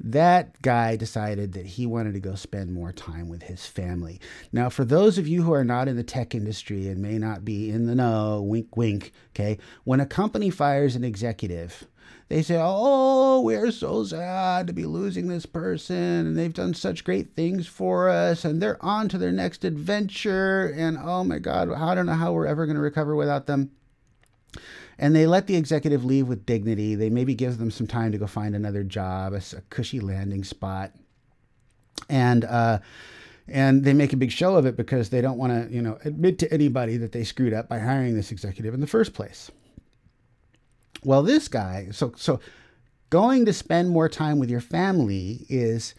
that 0.00 0.60
guy 0.60 0.96
decided 0.96 1.54
that 1.54 1.64
he 1.64 1.86
wanted 1.86 2.12
to 2.12 2.20
go 2.20 2.34
spend 2.34 2.74
more 2.74 2.92
time 2.92 3.30
with 3.30 3.44
his 3.44 3.64
family. 3.64 4.20
Now, 4.52 4.68
for 4.68 4.84
those 4.84 5.16
of 5.16 5.26
you 5.26 5.42
who 5.42 5.54
are 5.54 5.64
not 5.64 5.88
in 5.88 5.96
the 5.96 6.02
tech 6.02 6.34
industry 6.34 6.88
and 6.88 7.00
may 7.00 7.16
not 7.16 7.42
be 7.42 7.70
in 7.70 7.86
the 7.86 7.94
know, 7.94 8.42
wink, 8.42 8.76
wink, 8.76 9.12
okay, 9.30 9.56
when 9.84 10.00
a 10.00 10.06
company 10.06 10.50
fires 10.50 10.94
an 10.94 11.04
executive, 11.04 11.86
they 12.28 12.42
say, 12.42 12.58
Oh, 12.60 13.40
we're 13.42 13.70
so 13.70 14.04
sad 14.04 14.66
to 14.66 14.72
be 14.72 14.86
losing 14.86 15.28
this 15.28 15.46
person, 15.46 15.96
and 15.96 16.38
they've 16.38 16.54
done 16.54 16.74
such 16.74 17.04
great 17.04 17.34
things 17.34 17.66
for 17.66 18.08
us, 18.08 18.44
and 18.44 18.60
they're 18.60 18.82
on 18.84 19.08
to 19.10 19.18
their 19.18 19.32
next 19.32 19.64
adventure, 19.64 20.72
and 20.76 20.98
oh 21.00 21.24
my 21.24 21.38
God, 21.38 21.70
I 21.72 21.94
don't 21.94 22.06
know 22.06 22.14
how 22.14 22.32
we're 22.32 22.46
ever 22.46 22.66
going 22.66 22.76
to 22.76 22.82
recover 22.82 23.14
without 23.14 23.46
them. 23.46 23.70
And 24.98 25.14
they 25.14 25.26
let 25.26 25.46
the 25.46 25.56
executive 25.56 26.04
leave 26.04 26.28
with 26.28 26.46
dignity. 26.46 26.94
They 26.94 27.10
maybe 27.10 27.34
give 27.34 27.58
them 27.58 27.70
some 27.70 27.86
time 27.86 28.12
to 28.12 28.18
go 28.18 28.26
find 28.26 28.54
another 28.54 28.84
job, 28.84 29.32
a, 29.32 29.42
a 29.56 29.60
cushy 29.68 29.98
landing 30.00 30.44
spot. 30.44 30.92
And, 32.08 32.44
uh, 32.44 32.78
and 33.48 33.84
they 33.84 33.92
make 33.92 34.12
a 34.12 34.16
big 34.16 34.30
show 34.30 34.56
of 34.56 34.66
it 34.66 34.76
because 34.76 35.10
they 35.10 35.20
don't 35.20 35.36
want 35.36 35.52
to, 35.52 35.74
you 35.74 35.82
know, 35.82 35.98
admit 36.04 36.38
to 36.40 36.52
anybody 36.52 36.96
that 36.98 37.12
they 37.12 37.24
screwed 37.24 37.52
up 37.52 37.68
by 37.68 37.78
hiring 37.80 38.14
this 38.14 38.30
executive 38.30 38.72
in 38.72 38.80
the 38.80 38.86
first 38.86 39.14
place. 39.14 39.50
Well, 41.04 41.22
this 41.22 41.48
guy, 41.48 41.88
so 41.92 42.12
so 42.16 42.40
going 43.10 43.44
to 43.44 43.52
spend 43.52 43.90
more 43.90 44.08
time 44.08 44.38
with 44.38 44.50
your 44.50 44.60
family 44.60 45.46
is 45.48 45.94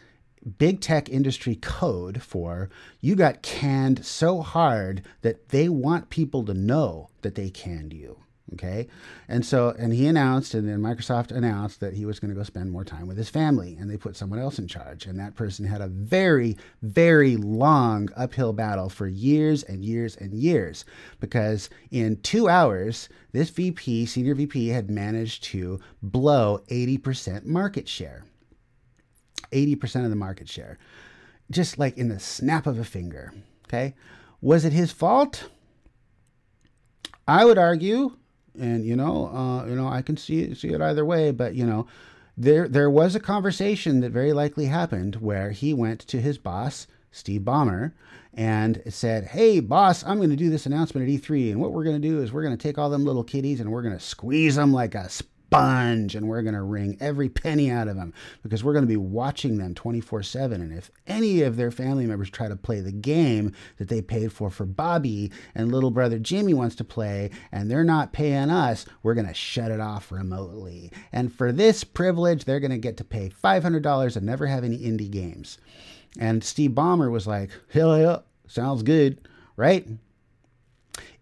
big 0.57 0.81
tech 0.81 1.09
industry 1.09 1.55
code 1.55 2.21
for 2.21 2.69
you 3.01 3.15
got 3.15 3.41
canned 3.41 4.05
so 4.05 4.41
hard 4.41 5.01
that 5.21 5.50
they 5.50 5.69
want 5.69 6.09
people 6.09 6.43
to 6.45 6.53
know 6.53 7.09
that 7.21 7.35
they 7.35 7.50
canned 7.50 7.93
you. 7.93 8.17
Okay. 8.53 8.87
And 9.27 9.43
so, 9.43 9.73
and 9.77 9.91
he 9.91 10.05
announced, 10.05 10.53
and 10.53 10.69
then 10.69 10.79
Microsoft 10.79 11.31
announced 11.31 11.79
that 11.79 11.93
he 11.93 12.05
was 12.05 12.19
going 12.19 12.29
to 12.29 12.35
go 12.35 12.43
spend 12.43 12.71
more 12.71 12.83
time 12.83 13.07
with 13.07 13.17
his 13.17 13.29
family, 13.29 13.75
and 13.79 13.89
they 13.89 13.97
put 13.97 14.15
someone 14.15 14.39
else 14.39 14.59
in 14.59 14.67
charge. 14.67 15.07
And 15.07 15.19
that 15.19 15.35
person 15.35 15.65
had 15.65 15.81
a 15.81 15.87
very, 15.87 16.55
very 16.83 17.37
long 17.37 18.09
uphill 18.15 18.53
battle 18.53 18.87
for 18.87 19.07
years 19.07 19.63
and 19.63 19.83
years 19.83 20.15
and 20.15 20.33
years 20.33 20.85
because 21.19 21.71
in 21.89 22.17
two 22.21 22.47
hours, 22.47 23.09
this 23.31 23.49
VP, 23.49 24.05
senior 24.05 24.35
VP, 24.35 24.67
had 24.67 24.91
managed 24.91 25.43
to 25.45 25.79
blow 26.03 26.59
80% 26.69 27.45
market 27.45 27.89
share. 27.89 28.25
80% 29.51 30.03
of 30.03 30.09
the 30.11 30.15
market 30.15 30.49
share, 30.49 30.77
just 31.49 31.79
like 31.79 31.97
in 31.97 32.09
the 32.09 32.19
snap 32.19 32.67
of 32.67 32.77
a 32.77 32.83
finger. 32.83 33.33
Okay. 33.67 33.95
Was 34.39 34.65
it 34.65 34.73
his 34.73 34.91
fault? 34.91 35.49
I 37.27 37.43
would 37.45 37.57
argue 37.57 38.17
and 38.59 38.85
you 38.85 38.95
know, 38.95 39.27
uh, 39.27 39.65
you 39.65 39.75
know, 39.75 39.88
I 39.88 40.01
can 40.01 40.17
see 40.17 40.53
see 40.53 40.69
it 40.69 40.81
either 40.81 41.05
way. 41.05 41.31
But 41.31 41.55
you 41.55 41.65
know, 41.65 41.88
there 42.38 42.67
there 42.67 42.89
was 42.89 43.15
a 43.15 43.19
conversation 43.19 44.01
that 44.01 44.12
very 44.12 44.33
likely 44.33 44.65
happened 44.65 45.17
where 45.17 45.51
he 45.51 45.74
went 45.74 46.01
to 46.07 46.21
his 46.21 46.38
boss, 46.38 46.88
Steve 47.12 47.41
Ballmer, 47.41 47.93
and 48.33 48.81
said, 48.89 49.25
"Hey, 49.25 49.59
boss, 49.59 50.03
I'm 50.03 50.17
going 50.17 50.29
to 50.29 50.35
do 50.35 50.50
this 50.50 50.65
announcement 50.65 51.07
at 51.07 51.13
E3, 51.21 51.51
and 51.51 51.62
what 51.62 51.71
we're 51.71 51.83
going 51.83 52.01
to 52.01 52.07
do 52.07 52.21
is 52.21 52.31
we're 52.31 52.43
going 52.43 52.57
to 52.57 52.62
take 52.62 52.77
all 52.77 52.89
them 52.89 53.05
little 53.05 53.24
kitties 53.24 53.59
and 53.59 53.71
we're 53.71 53.81
going 53.81 53.97
to 53.97 54.00
squeeze 54.00 54.55
them 54.55 54.74
like 54.74 54.95
a." 54.95 55.09
sponge 55.55 56.15
and 56.15 56.27
we're 56.27 56.41
going 56.41 56.55
to 56.55 56.62
wring 56.62 56.97
every 57.00 57.29
penny 57.29 57.71
out 57.71 57.88
of 57.88 57.95
them 57.95 58.13
because 58.43 58.63
we're 58.63 58.74
going 58.74 58.83
to 58.83 58.88
be 58.88 58.97
watching 58.97 59.57
them 59.57 59.74
24 59.74 60.24
7. 60.24 60.62
And 60.62 60.74
if 60.74 60.91
any 61.07 61.41
of 61.41 61.55
their 61.55 61.71
family 61.71 62.05
members 62.05 62.29
try 62.29 62.47
to 62.47 62.55
play 62.55 62.81
the 62.81 62.91
game 62.91 63.53
that 63.77 63.88
they 63.88 64.01
paid 64.01 64.31
for 64.31 64.50
for 64.50 64.65
Bobby 64.65 65.31
and 65.53 65.71
little 65.71 65.91
brother 65.91 66.19
Jimmy 66.19 66.53
wants 66.53 66.75
to 66.75 66.83
play 66.83 67.29
and 67.51 67.69
they're 67.69 67.83
not 67.83 68.13
paying 68.13 68.50
us, 68.50 68.85
we're 69.03 69.13
going 69.13 69.27
to 69.27 69.33
shut 69.33 69.71
it 69.71 69.79
off 69.79 70.12
remotely. 70.12 70.91
And 71.12 71.33
for 71.33 71.51
this 71.51 71.83
privilege, 71.83 72.45
they're 72.45 72.59
going 72.59 72.71
to 72.71 72.77
get 72.77 72.97
to 72.97 73.03
pay 73.03 73.29
$500 73.29 74.15
and 74.15 74.25
never 74.25 74.47
have 74.47 74.63
any 74.63 74.79
indie 74.79 75.12
games. 75.12 75.57
And 76.17 76.43
Steve 76.43 76.71
Ballmer 76.71 77.12
was 77.12 77.27
like, 77.27 77.50
hell 77.71 77.97
yeah, 77.97 78.19
sounds 78.47 78.83
good, 78.83 79.27
right? 79.57 79.88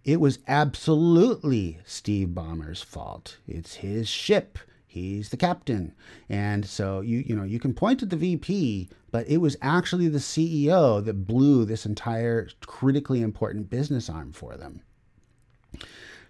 It 0.03 0.19
was 0.19 0.39
absolutely 0.47 1.79
Steve 1.85 2.29
Ballmer's 2.29 2.81
fault. 2.81 3.37
It's 3.47 3.75
his 3.75 4.09
ship. 4.09 4.59
He's 4.85 5.29
the 5.29 5.37
captain. 5.37 5.95
And 6.29 6.65
so 6.65 7.01
you 7.01 7.23
you 7.25 7.35
know, 7.35 7.43
you 7.43 7.59
can 7.59 7.73
point 7.73 8.03
at 8.03 8.09
the 8.09 8.17
VP, 8.17 8.89
but 9.11 9.27
it 9.27 9.37
was 9.37 9.57
actually 9.61 10.07
the 10.09 10.19
CEO 10.19 11.03
that 11.03 11.25
blew 11.25 11.65
this 11.65 11.85
entire 11.85 12.49
critically 12.65 13.21
important 13.21 13.69
business 13.69 14.09
arm 14.09 14.33
for 14.33 14.57
them. 14.57 14.81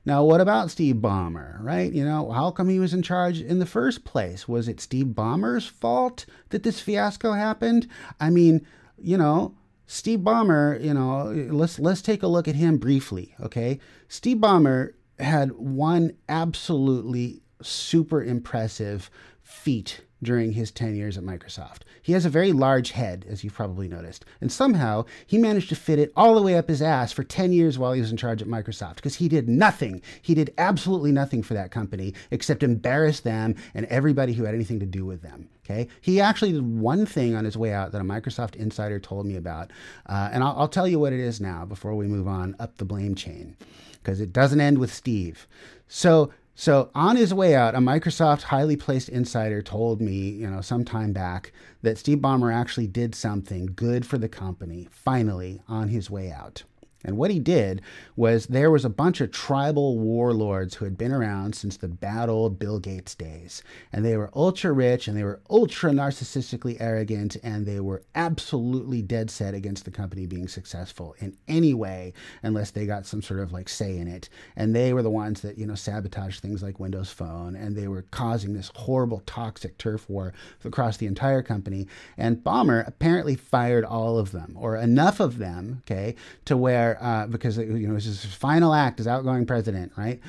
Now, 0.06 0.24
what 0.24 0.42
about 0.42 0.70
Steve 0.70 0.98
Ballmer, 0.98 1.62
right? 1.63 1.92
You 1.92 2.03
know, 2.03 2.32
how 2.32 2.51
come 2.51 2.68
he 2.68 2.80
was 2.80 2.94
in 2.94 3.01
charge 3.01 3.39
in 3.39 3.60
the 3.60 3.65
first 3.65 4.03
place? 4.03 4.48
Was 4.48 4.68
it 4.68 4.82
Steve 4.82 5.08
Ballmer's 5.08 5.65
fault 5.65 6.25
that 6.50 6.63
this 6.63 6.82
fiasco 6.82 7.32
happened? 7.32 7.88
I 8.20 8.30
mean, 8.30 8.68
you 8.98 9.18
know, 9.18 9.56
Steve 9.86 10.20
Ballmer, 10.20 10.82
you 10.84 10.94
know, 10.94 11.25
let's 11.54 11.80
let's 11.80 12.02
take 12.02 12.24
a 12.24 12.28
look 12.28 12.48
at 12.48 12.56
him 12.56 12.78
briefly, 12.78 13.36
okay? 13.40 13.80
Steve 14.08 14.38
Ballmer 14.38 14.94
had 15.20 15.52
one 15.54 16.13
absolutely 16.30 17.42
super 17.62 18.24
impressive 18.24 19.10
feat 19.42 20.02
during 20.24 20.53
his 20.53 20.72
10 20.72 20.96
years 20.96 21.18
at 21.18 21.24
Microsoft. 21.24 21.82
He 22.01 22.13
has 22.13 22.25
a 22.25 22.30
very 22.30 22.51
large 22.51 22.92
head, 22.92 23.25
as 23.30 23.44
you've 23.44 23.53
probably 23.53 23.88
noticed, 23.88 24.25
and 24.42 24.51
somehow 24.51 25.06
he 25.25 25.38
managed 25.38 25.70
to 25.70 25.75
fit 25.75 26.00
it 26.00 26.12
all 26.15 26.36
the 26.36 26.42
way 26.42 26.58
up 26.58 26.70
his 26.70 26.82
ass 26.82 27.12
for 27.12 27.24
10 27.24 27.51
years 27.51 27.77
while 27.77 27.94
he 27.94 28.01
was 28.01 28.12
in 28.12 28.18
charge 28.18 28.42
at 28.42 28.48
Microsoft 28.48 28.96
because 28.96 29.15
he 29.15 29.27
did 29.27 29.48
nothing. 29.48 30.01
He 30.22 30.34
did 30.34 30.53
absolutely 30.58 31.12
nothing 31.12 31.44
for 31.44 31.53
that 31.53 31.72
company 31.72 32.13
except 32.32 32.63
embarrass 32.63 33.20
them 33.20 33.56
and 33.74 33.86
everybody 33.88 34.34
who 34.34 34.46
had 34.46 34.56
anything 34.56 34.80
to 34.80 34.86
do 34.86 35.06
with 35.06 35.22
them. 35.22 35.50
Okay, 35.65 35.88
he 36.01 36.20
actually 36.20 36.51
did 36.51 36.77
one 36.77 37.06
thing 37.06 37.36
on 37.36 37.46
his 37.46 37.56
way 37.56 37.72
out 37.72 37.94
that 37.94 38.01
a 38.01 38.03
Microsoft 38.03 38.56
insider 38.56 39.00
told 39.00 39.25
me 39.25 39.38
about, 39.38 39.72
uh, 40.08 40.30
and 40.34 40.44
I'll, 40.44 40.56
I'll 40.58 40.68
tell 40.68 40.89
you 40.89 41.00
what 41.00 41.13
it 41.13 41.22
is 41.22 41.39
now 41.39 41.63
before 41.63 41.96
we 41.96 42.06
move 42.06 42.27
on 42.27 42.53
up 42.60 42.77
the 42.77 42.86
blame 42.86 43.15
chain, 43.15 43.56
because 43.94 44.20
it 44.20 44.34
doesn't 44.34 44.60
end 44.60 44.77
with 44.77 44.94
Steve. 44.94 45.48
So 45.88 46.32
so 46.55 46.91
on 46.93 47.15
his 47.15 47.33
way 47.33 47.55
out, 47.55 47.75
a 47.75 47.79
Microsoft 47.79 48.43
highly 48.43 48.75
placed 48.75 49.10
insider 49.10 49.62
told 49.62 50.01
me, 50.01 50.29
you 50.29 50.50
know, 50.50 50.62
some 50.62 50.86
time 50.86 51.12
back 51.12 51.51
that 51.81 51.98
Steve 51.98 52.19
Ballmer 52.19 52.53
actually 52.53 52.88
did 52.88 53.15
something 53.15 53.74
good 53.75 54.05
for 54.05 54.17
the 54.17 54.29
company 54.29 54.88
finally 54.91 55.62
on 55.67 55.89
his 55.89 56.10
way 56.10 56.31
out. 56.31 56.63
And 57.03 57.17
what 57.17 57.31
he 57.31 57.39
did 57.39 57.81
was 58.15 58.48
there 58.48 58.72
was 58.72 58.86
a 58.86 58.89
bunch 58.89 59.19
of 59.22 59.31
tribal 59.31 60.00
warlords 60.00 60.75
who 60.75 60.86
had 60.86 60.98
been 60.98 61.12
around 61.12 61.55
since 61.55 61.77
the 61.77 61.88
bad 61.88 62.29
old 62.29 62.60
Bill 62.60 62.79
Gates 62.79 63.15
days. 63.15 63.62
And 63.91 64.05
they 64.05 64.15
were 64.15 64.31
ultra 64.33 64.72
rich 64.72 65.07
and 65.07 65.17
they 65.17 65.24
were 65.24 65.41
ultra 65.50 65.91
narcissistically 65.91 66.77
arrogant 66.79 67.36
and 67.43 67.65
they 67.65 67.79
were 67.79 68.03
absolutely 68.15 69.01
dead 69.01 69.29
set 69.29 69.53
against 69.53 69.86
the 69.86 69.91
company 69.91 70.25
being 70.25 70.48
successful 70.48 71.15
in 71.19 71.36
any 71.48 71.74
way 71.74 72.13
unless 72.41 72.72
they 72.72 72.86
got 72.86 73.05
some 73.05 73.22
sort 73.22 73.39
of 73.39 73.51
like 73.51 73.67
say 73.67 73.98
in 73.98 74.07
it. 74.07 74.29
And 74.55 74.75
they 74.75 74.93
were 74.93 75.03
the 75.03 75.10
ones 75.10 75.41
that, 75.41 75.57
you 75.57 75.65
know, 75.65 75.75
sabotaged 75.75 76.41
things 76.41 76.63
like 76.63 76.79
Windows 76.79 77.10
Phone 77.10 77.55
and 77.55 77.75
they 77.75 77.88
were 77.88 78.05
causing 78.12 78.53
this 78.53 78.72
horrible 78.75 79.22
toxic 79.25 79.77
turf 79.77 80.10
war 80.10 80.33
across 80.63 80.98
the 80.98 81.07
entire 81.07 81.41
company. 81.41 81.88
And 82.17 82.43
Ballmer 82.43 82.88
apparently 82.88 83.36
fired 83.36 83.83
all 83.83 84.17
of 84.17 84.31
them 84.31 84.55
or 84.57 84.77
enough 84.77 85.19
of 85.19 85.38
them, 85.38 85.81
okay, 85.86 86.15
to 86.45 86.55
where 86.55 86.92
uh, 87.01 87.27
because 87.27 87.57
you 87.57 87.88
know 87.88 87.95
it 87.95 88.03
his 88.03 88.25
final 88.25 88.73
act 88.73 89.00
as 89.00 89.07
outgoing 89.07 89.45
president, 89.45 89.91
right, 89.97 90.19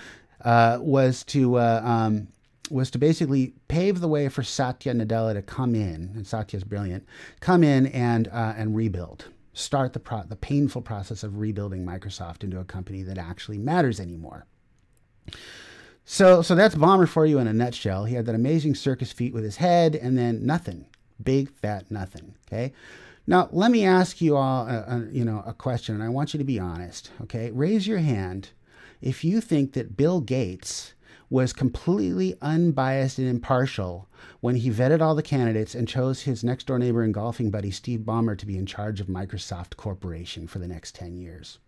uh, 0.44 0.78
was 0.80 1.24
to 1.24 1.56
uh, 1.56 1.80
um, 1.84 2.28
was 2.70 2.90
to 2.90 2.98
basically 2.98 3.54
pave 3.68 4.00
the 4.00 4.08
way 4.08 4.28
for 4.28 4.42
Satya 4.42 4.94
Nadella 4.94 5.34
to 5.34 5.42
come 5.42 5.74
in, 5.74 6.12
and 6.14 6.26
Satya's 6.26 6.64
brilliant, 6.64 7.06
come 7.40 7.62
in 7.62 7.86
and 7.88 8.28
uh, 8.28 8.54
and 8.56 8.74
rebuild, 8.74 9.26
start 9.52 9.92
the 9.92 10.00
pro- 10.00 10.24
the 10.24 10.36
painful 10.36 10.82
process 10.82 11.22
of 11.22 11.38
rebuilding 11.38 11.84
Microsoft 11.84 12.44
into 12.44 12.58
a 12.58 12.64
company 12.64 13.02
that 13.02 13.18
actually 13.18 13.58
matters 13.58 14.00
anymore. 14.00 14.46
So, 16.06 16.42
so 16.42 16.54
that's 16.54 16.74
Ballmer 16.74 17.08
for 17.08 17.24
you 17.24 17.38
in 17.38 17.46
a 17.46 17.52
nutshell. 17.52 18.04
He 18.04 18.14
had 18.14 18.26
that 18.26 18.34
amazing 18.34 18.74
circus 18.74 19.10
feat 19.10 19.32
with 19.32 19.42
his 19.42 19.56
head, 19.56 19.96
and 19.96 20.18
then 20.18 20.44
nothing, 20.44 20.86
big 21.22 21.50
fat 21.50 21.90
nothing. 21.90 22.34
Okay, 22.46 22.72
now, 23.26 23.48
let 23.52 23.70
me 23.70 23.84
ask 23.84 24.20
you 24.20 24.36
all, 24.36 24.66
a, 24.66 24.84
a, 24.86 25.08
you 25.10 25.24
know, 25.24 25.42
a 25.46 25.54
question, 25.54 25.94
and 25.94 26.04
I 26.04 26.08
want 26.08 26.34
you 26.34 26.38
to 26.38 26.44
be 26.44 26.58
honest. 26.58 27.10
Okay, 27.22 27.50
raise 27.50 27.86
your 27.86 27.98
hand 27.98 28.50
if 29.00 29.24
you 29.24 29.40
think 29.40 29.72
that 29.72 29.96
Bill 29.96 30.20
Gates 30.20 30.94
was 31.30 31.52
completely 31.52 32.36
unbiased 32.42 33.18
and 33.18 33.26
impartial 33.26 34.08
when 34.40 34.56
he 34.56 34.70
vetted 34.70 35.00
all 35.00 35.14
the 35.14 35.22
candidates 35.22 35.74
and 35.74 35.88
chose 35.88 36.22
his 36.22 36.44
next 36.44 36.66
door 36.66 36.78
neighbor 36.78 37.02
and 37.02 37.14
golfing 37.14 37.50
buddy 37.50 37.70
Steve 37.70 38.00
Ballmer 38.00 38.36
to 38.38 38.46
be 38.46 38.58
in 38.58 38.66
charge 38.66 39.00
of 39.00 39.06
Microsoft 39.06 39.76
Corporation 39.76 40.46
for 40.46 40.58
the 40.58 40.68
next 40.68 40.94
10 40.94 41.16
years. 41.16 41.58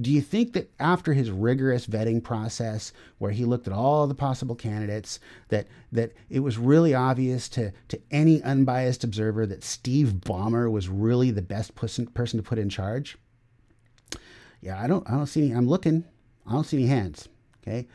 Do 0.00 0.12
you 0.12 0.20
think 0.20 0.52
that 0.52 0.70
after 0.78 1.14
his 1.14 1.30
rigorous 1.30 1.86
vetting 1.86 2.22
process, 2.22 2.92
where 3.18 3.30
he 3.30 3.46
looked 3.46 3.66
at 3.66 3.72
all 3.72 4.06
the 4.06 4.14
possible 4.14 4.54
candidates, 4.54 5.18
that 5.48 5.66
that 5.90 6.12
it 6.28 6.40
was 6.40 6.58
really 6.58 6.94
obvious 6.94 7.48
to 7.50 7.72
to 7.88 8.00
any 8.10 8.42
unbiased 8.42 9.04
observer 9.04 9.46
that 9.46 9.64
Steve 9.64 10.08
Ballmer 10.20 10.70
was 10.70 10.88
really 10.88 11.30
the 11.30 11.42
best 11.42 11.74
person 11.74 12.06
person 12.08 12.38
to 12.38 12.42
put 12.42 12.58
in 12.58 12.68
charge? 12.68 13.16
Yeah, 14.60 14.82
I 14.82 14.86
don't 14.86 15.08
I 15.08 15.12
don't 15.12 15.26
see 15.26 15.44
any. 15.46 15.52
I'm 15.52 15.68
looking. 15.68 16.04
I 16.46 16.52
don't 16.52 16.64
see 16.64 16.78
any 16.78 16.88
hands. 16.88 17.28
Okay. 17.62 17.88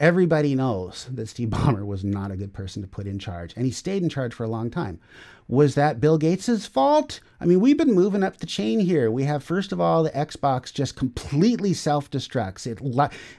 Everybody 0.00 0.56
knows 0.56 1.08
that 1.12 1.28
Steve 1.28 1.50
Ballmer 1.50 1.86
was 1.86 2.02
not 2.02 2.32
a 2.32 2.36
good 2.36 2.52
person 2.52 2.82
to 2.82 2.88
put 2.88 3.06
in 3.06 3.18
charge, 3.18 3.54
and 3.54 3.64
he 3.64 3.70
stayed 3.70 4.02
in 4.02 4.08
charge 4.08 4.34
for 4.34 4.42
a 4.42 4.48
long 4.48 4.70
time. 4.70 4.98
Was 5.46 5.74
that 5.74 6.00
Bill 6.00 6.18
Gates' 6.18 6.66
fault? 6.66 7.20
I 7.38 7.44
mean, 7.44 7.60
we've 7.60 7.76
been 7.76 7.92
moving 7.92 8.22
up 8.22 8.38
the 8.38 8.46
chain 8.46 8.80
here. 8.80 9.10
We 9.10 9.24
have, 9.24 9.44
first 9.44 9.72
of 9.72 9.80
all, 9.80 10.02
the 10.02 10.10
Xbox 10.10 10.72
just 10.72 10.96
completely 10.96 11.74
self 11.74 12.10
destructs. 12.10 12.66
It, 12.66 12.80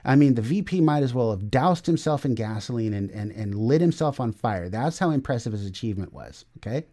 I 0.05 0.15
mean, 0.15 0.35
the 0.35 0.41
VP 0.41 0.81
might 0.81 1.03
as 1.03 1.13
well 1.13 1.31
have 1.31 1.49
doused 1.49 1.87
himself 1.87 2.25
in 2.25 2.35
gasoline 2.35 2.93
and, 2.93 3.09
and, 3.11 3.31
and 3.31 3.55
lit 3.55 3.81
himself 3.81 4.19
on 4.19 4.31
fire. 4.31 4.69
That's 4.69 4.99
how 4.99 5.09
impressive 5.09 5.51
his 5.51 5.65
achievement 5.65 6.13
was, 6.13 6.45
okay? 6.57 6.85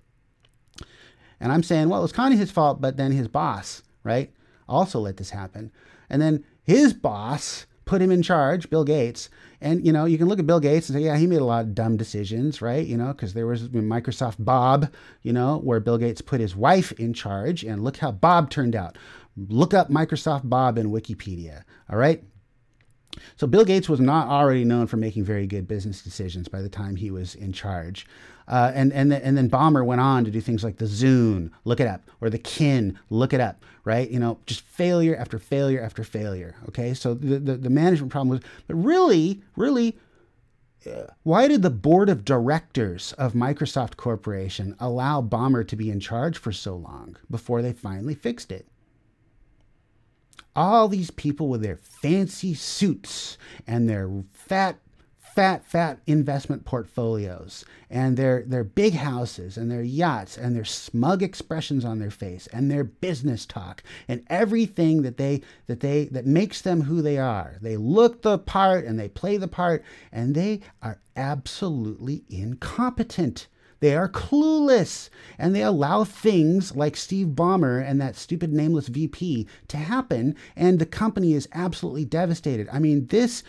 And 1.39 1.53
I'm 1.53 1.63
saying, 1.63 1.89
well, 1.89 2.01
it 2.01 2.05
was 2.05 2.13
kind 2.13 2.33
of 2.33 2.41
his 2.41 2.51
fault, 2.51 2.81
but 2.81 2.97
then 2.97 3.13
his 3.13 3.29
boss, 3.29 3.83
right, 4.03 4.33
also 4.69 4.99
let 4.99 5.19
this 5.19 5.31
happen. 5.31 5.71
And 6.09 6.23
then 6.23 6.45
his 6.63 6.95
boss 6.95 7.67
put 7.93 8.01
him 8.01 8.11
in 8.11 8.23
charge, 8.23 8.71
Bill 8.71 8.85
Gates. 8.85 9.29
And 9.61 9.87
you 9.87 9.93
know, 9.93 10.07
you 10.07 10.17
can 10.17 10.27
look 10.27 10.39
at 10.39 10.47
Bill 10.47 10.61
Gates 10.61 10.89
and 10.89 10.99
say, 10.99 11.05
yeah, 11.05 11.19
he 11.19 11.27
made 11.27 11.43
a 11.43 11.45
lot 11.45 11.67
of 11.67 11.75
dumb 11.75 11.99
decisions, 11.99 12.63
right? 12.63 12.87
You 12.87 12.97
know, 12.97 13.09
because 13.09 13.35
there 13.35 13.47
was 13.47 13.69
Microsoft 13.69 14.37
Bob, 14.39 14.91
you 15.21 15.35
know, 15.35 15.59
where 15.59 15.79
Bill 15.79 15.99
Gates 15.99 16.23
put 16.23 16.41
his 16.41 16.57
wife 16.57 16.93
in 16.93 17.13
charge, 17.13 17.65
and 17.65 17.85
look 17.85 17.99
how 17.99 18.11
Bob 18.11 18.49
turned 18.49 18.75
out. 18.75 18.97
Look 19.37 19.75
up 19.75 19.91
Microsoft 19.91 20.49
Bob 20.49 20.79
in 20.79 20.91
Wikipedia. 20.91 21.65
All 21.91 21.99
right. 21.99 22.25
So 23.37 23.47
Bill 23.47 23.67
Gates 23.67 23.91
was 23.91 24.01
not 24.01 24.27
already 24.27 24.65
known 24.65 24.87
for 24.87 24.97
making 24.97 25.25
very 25.25 25.47
good 25.47 25.69
business 25.69 26.01
decisions 26.01 26.49
by 26.49 26.63
the 26.63 26.71
time 26.71 26.97
he 26.97 27.11
was 27.11 27.35
in 27.35 27.53
charge. 27.53 28.07
Uh, 28.49 28.73
and 28.75 28.93
and 28.93 29.13
the, 29.13 29.25
and 29.25 29.37
then 29.37 29.49
Ballmer 29.49 29.85
went 29.85 30.01
on 30.01 30.25
to 30.25 30.31
do 30.31 30.41
things 30.41 30.65
like 30.65 30.79
the 30.79 30.87
Zune, 30.87 31.51
look 31.65 31.81
it 31.81 31.87
up, 31.87 32.03
or 32.21 32.29
the 32.29 32.39
Kin, 32.39 32.99
look 33.11 33.33
it 33.33 33.41
up, 33.41 33.65
right? 33.85 34.11
You 34.11 34.19
know, 34.19 34.39
just 34.47 34.63
failure 34.63 35.17
after 35.17 35.39
failure 35.39 35.81
after 35.81 36.05
failure. 36.05 36.57
Okay, 36.69 36.95
so 36.95 37.15
the 37.15 37.39
the, 37.39 37.57
the 37.57 37.71
management 37.71 38.11
problem 38.11 38.31
was, 38.31 38.41
but 38.67 38.75
really, 38.75 39.43
really, 39.57 39.97
uh, 40.87 41.07
why 41.23 41.47
did 41.47 41.63
the 41.63 41.71
board 41.71 42.09
of 42.09 42.25
directors 42.25 43.13
of 43.15 43.33
Microsoft 43.35 43.97
Corporation 43.97 44.75
allow 44.81 45.23
Ballmer 45.23 45.67
to 45.69 45.77
be 45.77 45.91
in 45.91 46.01
charge 46.01 46.37
for 46.37 46.53
so 46.53 46.75
long 46.77 47.17
before 47.31 47.63
they 47.63 47.73
finally 47.73 48.15
fixed 48.15 48.51
it? 48.51 48.67
All 50.55 50.89
these 50.89 51.11
people 51.11 51.49
with 51.49 51.63
their 51.63 51.77
fancy 51.77 52.53
suits 52.53 53.39
and 53.67 53.89
their 53.89 54.11
fat 54.33 54.77
fat, 55.35 55.65
fat 55.65 55.99
investment 56.07 56.65
portfolios 56.65 57.65
and 57.89 58.17
their, 58.17 58.43
their 58.43 58.65
big 58.65 58.95
houses 58.95 59.57
and 59.57 59.71
their 59.71 59.83
yachts 59.83 60.37
and 60.37 60.55
their 60.55 60.65
smug 60.65 61.23
expressions 61.23 61.85
on 61.85 61.99
their 61.99 62.11
face 62.11 62.47
and 62.49 62.71
their 62.71 62.85
business 62.85 63.47
talk 63.47 63.83
and 64.09 64.25
everything 64.29 65.03
that 65.03 65.17
they 65.17 65.41
that 65.67 65.81
they 65.81 66.05
that 66.07 66.27
makes 66.27 66.61
them 66.61 66.83
who 66.83 67.01
they 67.01 67.19
are. 67.19 67.57
They 67.61 67.77
look 67.77 68.23
the 68.23 68.39
part 68.39 68.85
and 68.85 68.99
they 68.99 69.09
play 69.09 69.37
the 69.37 69.49
part 69.49 69.83
and 70.11 70.35
they 70.35 70.61
are 70.83 71.01
absolutely 71.17 72.25
incompetent. 72.29 73.47
They 73.83 73.97
are 73.97 74.09
clueless 74.09 75.11
and 75.39 75.57
they 75.57 75.63
allow 75.63 76.05
things 76.05 76.77
like 76.77 76.97
Steve 76.97 77.29
Ballmer 77.29 77.85
and 77.85 78.01
that 78.01 78.15
stupid 78.15 78.53
nameless 78.53 78.87
VP 78.87 79.49
to 79.67 79.77
happen, 79.77 80.37
and 80.55 80.79
the 80.79 80.87
company 80.87 81.33
is 81.33 81.49
absolutely 81.53 82.05
devastated. 82.05 82.69
I 82.73 82.79
mean, 82.79 83.09
this 83.09 83.43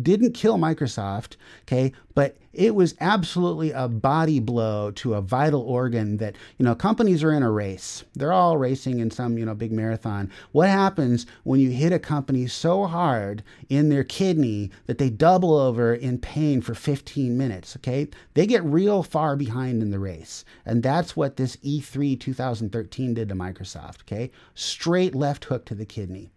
didn't 0.00 0.32
kill 0.32 0.58
Microsoft, 0.58 1.36
okay, 1.62 1.92
but 2.14 2.36
it 2.52 2.74
was 2.74 2.96
absolutely 3.00 3.70
a 3.70 3.86
body 3.86 4.40
blow 4.40 4.90
to 4.90 5.14
a 5.14 5.20
vital 5.20 5.60
organ 5.62 6.16
that, 6.16 6.34
you 6.58 6.64
know, 6.64 6.74
companies 6.74 7.22
are 7.22 7.32
in 7.32 7.44
a 7.44 7.50
race. 7.50 8.04
They're 8.14 8.32
all 8.32 8.58
racing 8.58 8.98
in 8.98 9.10
some, 9.10 9.38
you 9.38 9.44
know, 9.44 9.54
big 9.54 9.70
marathon. 9.70 10.30
What 10.50 10.68
happens 10.68 11.26
when 11.44 11.60
you 11.60 11.70
hit 11.70 11.92
a 11.92 11.98
company 11.98 12.48
so 12.48 12.86
hard 12.86 13.44
in 13.68 13.88
their 13.88 14.02
kidney 14.02 14.70
that 14.86 14.98
they 14.98 15.10
double 15.10 15.56
over 15.56 15.94
in 15.94 16.18
pain 16.18 16.60
for 16.60 16.74
15 16.74 17.38
minutes, 17.38 17.76
okay? 17.76 18.08
They 18.34 18.46
get 18.46 18.64
real 18.64 19.04
far 19.04 19.36
behind 19.36 19.80
in 19.80 19.90
the 19.90 20.00
race. 20.00 20.44
And 20.66 20.82
that's 20.82 21.16
what 21.16 21.36
this 21.36 21.56
E3 21.56 22.18
2013 22.18 23.14
did 23.14 23.28
to 23.28 23.34
Microsoft, 23.36 24.00
okay? 24.02 24.32
Straight 24.54 25.14
left 25.14 25.44
hook 25.44 25.64
to 25.66 25.74
the 25.76 25.86
kidney. 25.86 26.32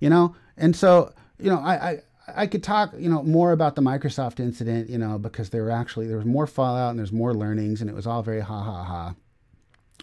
You 0.00 0.10
know, 0.10 0.34
and 0.56 0.74
so 0.74 1.12
you 1.42 1.50
know, 1.50 1.60
I, 1.60 1.90
I 1.90 1.98
I 2.36 2.46
could 2.46 2.62
talk, 2.62 2.92
you 2.96 3.08
know, 3.08 3.22
more 3.22 3.52
about 3.52 3.74
the 3.74 3.82
Microsoft 3.82 4.38
incident, 4.40 4.88
you 4.88 4.98
know, 4.98 5.18
because 5.18 5.50
there 5.50 5.64
were 5.64 5.70
actually 5.70 6.06
there 6.06 6.16
was 6.16 6.26
more 6.26 6.46
fallout 6.46 6.90
and 6.90 6.98
there's 6.98 7.12
more 7.12 7.34
learnings, 7.34 7.80
and 7.80 7.90
it 7.90 7.96
was 7.96 8.06
all 8.06 8.22
very 8.22 8.40
ha 8.40 8.62
ha 8.62 8.84
ha. 8.84 9.14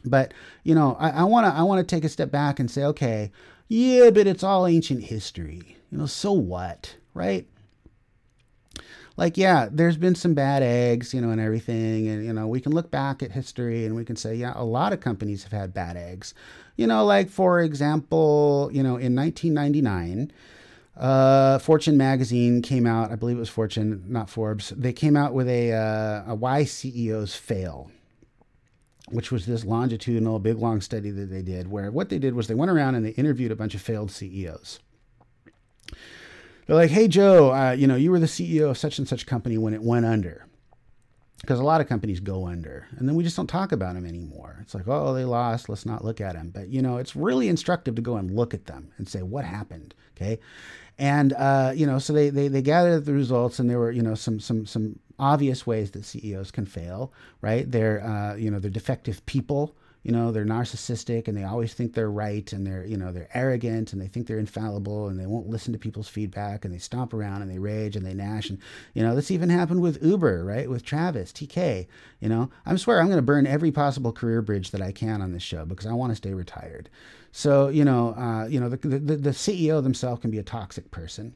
But 0.06 0.34
you 0.64 0.76
know, 0.76 0.96
I 1.00 1.24
want 1.24 1.46
to 1.46 1.54
I 1.54 1.64
want 1.64 1.80
to 1.88 1.96
take 1.96 2.04
a 2.04 2.10
step 2.10 2.32
back 2.32 2.60
and 2.60 2.70
say, 2.70 2.84
okay, 2.86 3.32
yeah, 3.68 4.10
but 4.10 4.28
it's 4.28 4.44
all 4.44 4.68
ancient 4.68 5.06
history. 5.06 5.78
You 5.92 5.98
know, 5.98 6.06
so 6.06 6.32
what, 6.32 6.96
right? 7.14 7.48
Like, 9.18 9.36
yeah, 9.36 9.68
there's 9.70 9.98
been 9.98 10.16
some 10.16 10.34
bad 10.34 10.64
eggs, 10.64 11.14
you 11.14 11.20
know, 11.20 11.30
and 11.30 11.42
everything, 11.42 12.08
and 12.08 12.26
you 12.26 12.32
know, 12.32 12.48
we 12.48 12.62
can 12.62 12.72
look 12.72 12.90
back 12.90 13.22
at 13.22 13.32
history 13.32 13.86
and 13.86 13.96
we 13.96 14.06
can 14.06 14.16
say, 14.16 14.34
yeah, 14.36 14.54
a 14.56 14.64
lot 14.64 14.94
of 14.94 15.02
companies 15.02 15.44
have 15.44 15.52
had 15.52 15.74
bad 15.74 15.98
eggs. 15.98 16.34
You 16.78 16.88
know, 16.88 17.04
like 17.06 17.30
for 17.30 17.62
example, 17.62 18.70
you 18.72 18.82
know, 18.82 18.96
in 18.96 19.16
1999 19.16 20.32
uh, 21.00 21.60
Fortune 21.60 21.96
magazine 21.96 22.62
came 22.62 22.86
out. 22.86 23.12
I 23.12 23.16
believe 23.16 23.38
it 23.38 23.40
was 23.40 23.50
Fortune, 23.50 24.04
not 24.08 24.30
Forbes. 24.30 24.70
They 24.76 24.92
came 24.92 25.16
out 25.16 25.34
with 25.34 25.48
a, 25.48 25.72
uh, 25.72 26.32
a 26.32 26.36
why 26.36 26.66
CEOs 26.66 27.36
fail, 27.36 27.90
which 29.08 29.32
was 29.32 29.46
this 29.46 29.64
longitudinal, 29.64 30.40
big 30.40 30.58
long 30.58 30.82
study 30.82 31.10
that 31.10 31.30
they 31.30 31.42
did. 31.42 31.72
Where 31.72 31.90
what 31.90 32.10
they 32.10 32.20
did 32.20 32.36
was 32.36 32.48
they 32.48 32.54
went 32.56 32.70
around 32.70 32.96
and 32.96 33.06
they 33.06 33.12
interviewed 33.12 33.52
a 33.52 33.56
bunch 33.56 33.76
of 33.76 33.82
failed 33.82 34.12
CEOs. 34.12 34.80
They're 36.68 36.76
like, 36.76 36.92
"Hey 36.92 37.08
Joe, 37.08 37.54
uh, 37.54 37.72
you 37.72 37.88
know, 37.88 37.96
you 37.96 38.12
were 38.12 38.20
the 38.20 38.28
CEO 38.28 38.70
of 38.70 38.78
such 38.78 39.00
and 39.00 39.08
such 39.08 39.26
company 39.26 39.58
when 39.58 39.74
it 39.74 39.82
went 39.82 40.06
under." 40.06 40.49
Because 41.42 41.60
a 41.60 41.64
lot 41.64 41.82
of 41.82 41.88
companies 41.88 42.20
go 42.20 42.48
under 42.48 42.88
and 42.98 43.08
then 43.08 43.16
we 43.16 43.24
just 43.24 43.36
don't 43.36 43.48
talk 43.48 43.72
about 43.72 43.96
them 43.96 44.06
anymore 44.06 44.58
it's 44.62 44.74
like 44.74 44.88
oh 44.88 45.14
they 45.14 45.26
lost 45.26 45.70
let's 45.70 45.86
not 45.86 46.04
look 46.04 46.20
at 46.22 46.34
them 46.34 46.50
but 46.54 46.68
you 46.70 46.82
know 46.82 46.98
it's 46.98 47.16
really 47.16 47.48
instructive 47.48 47.96
to 47.96 48.02
go 48.02 48.18
and 48.18 48.32
look 48.32 48.54
at 48.54 48.66
them 48.66 48.92
and 48.98 49.08
say 49.08 49.22
what 49.22 49.46
happened 49.46 49.94
okay 50.16 50.40
and 51.00 51.32
uh, 51.34 51.72
you 51.74 51.88
know, 51.88 51.98
so 51.98 52.12
they, 52.12 52.30
they 52.30 52.50
they 52.50 52.62
gathered 52.62 53.06
the 53.06 53.14
results, 53.14 53.58
and 53.58 53.70
there 53.70 53.80
were 53.80 53.90
you 53.92 54.02
know 54.02 54.16
some 54.16 54.40
some 54.40 54.66
some 54.66 55.00
obvious 55.18 55.66
ways 55.66 55.92
that 55.92 56.04
CEOs 56.04 56.52
can 56.52 56.66
fail. 56.66 57.14
Right? 57.42 57.70
They're 57.72 58.06
uh, 58.06 58.36
you 58.36 58.52
know 58.52 58.60
they're 58.60 58.70
defective 58.70 59.26
people. 59.26 59.74
You 60.04 60.12
know 60.14 60.32
they're 60.32 60.46
narcissistic 60.46 61.28
and 61.28 61.38
they 61.38 61.44
always 61.44 61.74
think 61.74 61.94
they're 61.94 62.10
right 62.10 62.52
and 62.54 62.66
they're 62.66 62.86
you 62.86 62.98
know 62.98 63.12
they're 63.12 63.30
arrogant 63.34 63.92
and 63.92 64.02
they 64.02 64.08
think 64.08 64.28
they're 64.28 64.40
infallible 64.40 65.08
and 65.08 65.20
they 65.20 65.26
won't 65.26 65.50
listen 65.50 65.74
to 65.74 65.80
people's 65.80 66.08
feedback 66.08 66.64
and 66.64 66.74
they 66.74 66.80
stomp 66.80 67.14
around 67.14 67.42
and 67.42 67.52
they 67.52 67.60
rage 67.60 67.96
and 67.96 68.06
they 68.06 68.14
gnash 68.14 68.50
and 68.50 68.60
you 68.94 69.04
know 69.04 69.16
this 69.16 69.30
even 69.30 69.50
happened 69.50 69.82
with 69.82 70.02
Uber 70.02 70.46
right 70.46 70.70
with 70.70 70.86
Travis 70.86 71.32
TK 71.34 71.88
you 72.20 72.30
know 72.30 72.50
I'm 72.66 72.78
swear 72.78 73.00
I'm 73.00 73.08
going 73.08 73.18
to 73.18 73.22
burn 73.22 73.46
every 73.46 73.72
possible 73.72 74.14
career 74.14 74.42
bridge 74.42 74.72
that 74.72 74.82
I 74.82 74.92
can 74.92 75.22
on 75.22 75.34
this 75.34 75.44
show 75.44 75.66
because 75.66 75.86
I 75.86 75.94
want 75.94 76.12
to 76.12 76.16
stay 76.16 76.34
retired 76.34 76.90
so 77.32 77.68
you 77.70 77.86
know, 77.86 78.16
uh, 78.16 78.48
you 78.48 78.60
know, 78.60 78.70
the, 78.70 78.78
the, 78.78 79.16
the 79.16 79.30
CEO 79.30 79.82
themselves 79.84 80.22
can 80.22 80.32
be 80.32 80.40
a 80.40 80.44
toxic 80.44 80.92
person. 80.92 81.36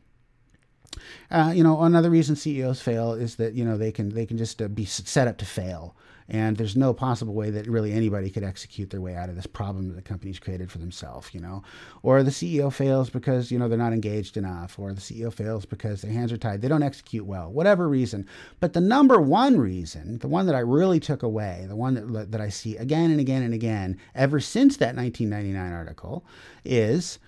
Uh, 1.32 1.52
you 1.56 1.64
know, 1.64 1.82
another 1.82 2.10
reason 2.10 2.36
CEOs 2.36 2.82
fail 2.82 3.14
is 3.14 3.36
that 3.36 3.54
you 3.54 3.66
know 3.66 3.78
they 3.78 3.92
can 3.92 4.10
they 4.10 4.26
can 4.26 4.38
just 4.38 4.62
uh, 4.62 4.68
be 4.68 4.86
set 4.86 5.28
up 5.28 5.38
to 5.38 5.46
fail 5.46 5.96
and 6.30 6.58
there's 6.58 6.76
no 6.76 6.94
possible 6.94 7.34
way 7.34 7.50
that 7.50 7.68
really 7.68 7.92
anybody 7.92 8.30
could 8.30 8.44
execute 8.44 8.90
their 8.90 9.02
way 9.02 9.16
out 9.16 9.30
of 9.30 9.36
this 9.36 9.46
problem 9.46 9.90
that 9.90 9.96
the 9.96 10.02
company's 10.02 10.40
created 10.40 10.72
for 10.72 10.78
themselves, 10.78 11.34
you 11.34 11.40
know. 11.40 11.64
Or 12.02 12.24
the 12.24 12.32
CEO 12.32 12.72
fails 12.72 13.10
because, 13.10 13.52
you 13.52 13.60
know, 13.60 13.68
they're 13.68 13.78
not 13.78 13.94
engaged 13.94 14.38
enough, 14.38 14.80
or 14.80 14.94
the 14.94 15.02
CEO 15.02 15.34
fails 15.34 15.66
because 15.66 16.02
their 16.02 16.12
hands 16.12 16.32
are 16.32 16.38
tied, 16.38 16.62
they 16.62 16.68
don't 16.68 16.84
execute 16.84 17.26
well, 17.26 17.52
whatever 17.52 17.88
reason. 17.88 18.28
But 18.60 18.74
the 18.74 18.82
number 18.82 19.20
one 19.20 19.60
reason, 19.60 20.20
the 20.20 20.28
one 20.28 20.46
that 20.46 20.56
I 20.56 20.60
really 20.60 21.00
took 21.00 21.24
away, 21.24 21.66
the 21.68 21.76
one 21.76 22.14
that, 22.14 22.32
that 22.32 22.42
I 22.42 22.50
see 22.50 22.78
again 22.78 23.12
and 23.12 23.20
again 23.20 23.44
and 23.44 23.54
again 23.54 24.00
ever 24.16 24.40
since 24.40 24.78
that 24.78 24.96
1999 24.96 25.72
article, 25.72 26.26
is 26.64 27.20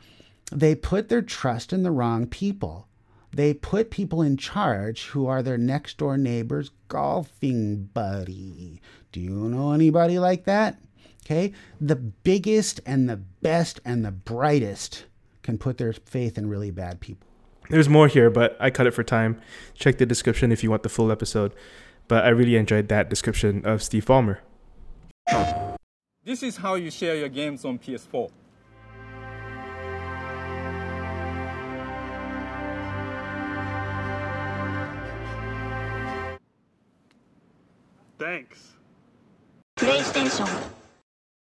they 0.51 0.75
put 0.75 1.09
their 1.09 1.21
trust 1.21 1.73
in 1.73 1.83
the 1.83 1.91
wrong 1.91 2.27
people. 2.27 2.87
They 3.35 3.53
put 3.53 3.91
people 3.91 4.21
in 4.21 4.37
charge 4.37 5.07
who 5.07 5.27
are 5.27 5.43
their 5.43 5.57
next 5.57 5.97
door 5.97 6.17
neighbor's 6.17 6.71
golfing 6.87 7.89
buddy. 7.93 8.79
Do 9.11 9.19
you 9.19 9.49
know 9.49 9.73
anybody 9.73 10.19
like 10.19 10.45
that? 10.45 10.79
Okay. 11.25 11.51
The 11.81 11.97
biggest 11.97 12.79
and 12.85 13.09
the 13.09 13.17
best 13.17 13.81
and 13.83 14.05
the 14.05 14.13
brightest 14.13 15.03
can 15.43 15.57
put 15.57 15.77
their 15.77 15.91
faith 15.91 16.37
in 16.37 16.47
really 16.47 16.71
bad 16.71 17.01
people. 17.01 17.27
There's 17.69 17.89
more 17.89 18.07
here, 18.07 18.29
but 18.29 18.55
I 18.57 18.69
cut 18.69 18.87
it 18.87 18.91
for 18.91 19.03
time. 19.03 19.41
Check 19.73 19.97
the 19.97 20.05
description 20.05 20.53
if 20.53 20.63
you 20.63 20.69
want 20.69 20.83
the 20.83 20.89
full 20.89 21.11
episode. 21.11 21.53
But 22.07 22.23
I 22.23 22.29
really 22.29 22.55
enjoyed 22.55 22.87
that 22.87 23.09
description 23.09 23.65
of 23.65 23.83
Steve 23.83 24.05
Ballmer. 24.05 24.37
This 26.23 26.41
is 26.41 26.55
how 26.55 26.75
you 26.75 26.89
share 26.89 27.17
your 27.17 27.29
games 27.29 27.65
on 27.65 27.79
PS4. 27.79 28.31
Thanks. 38.17 38.73
PlayStation 39.77 40.47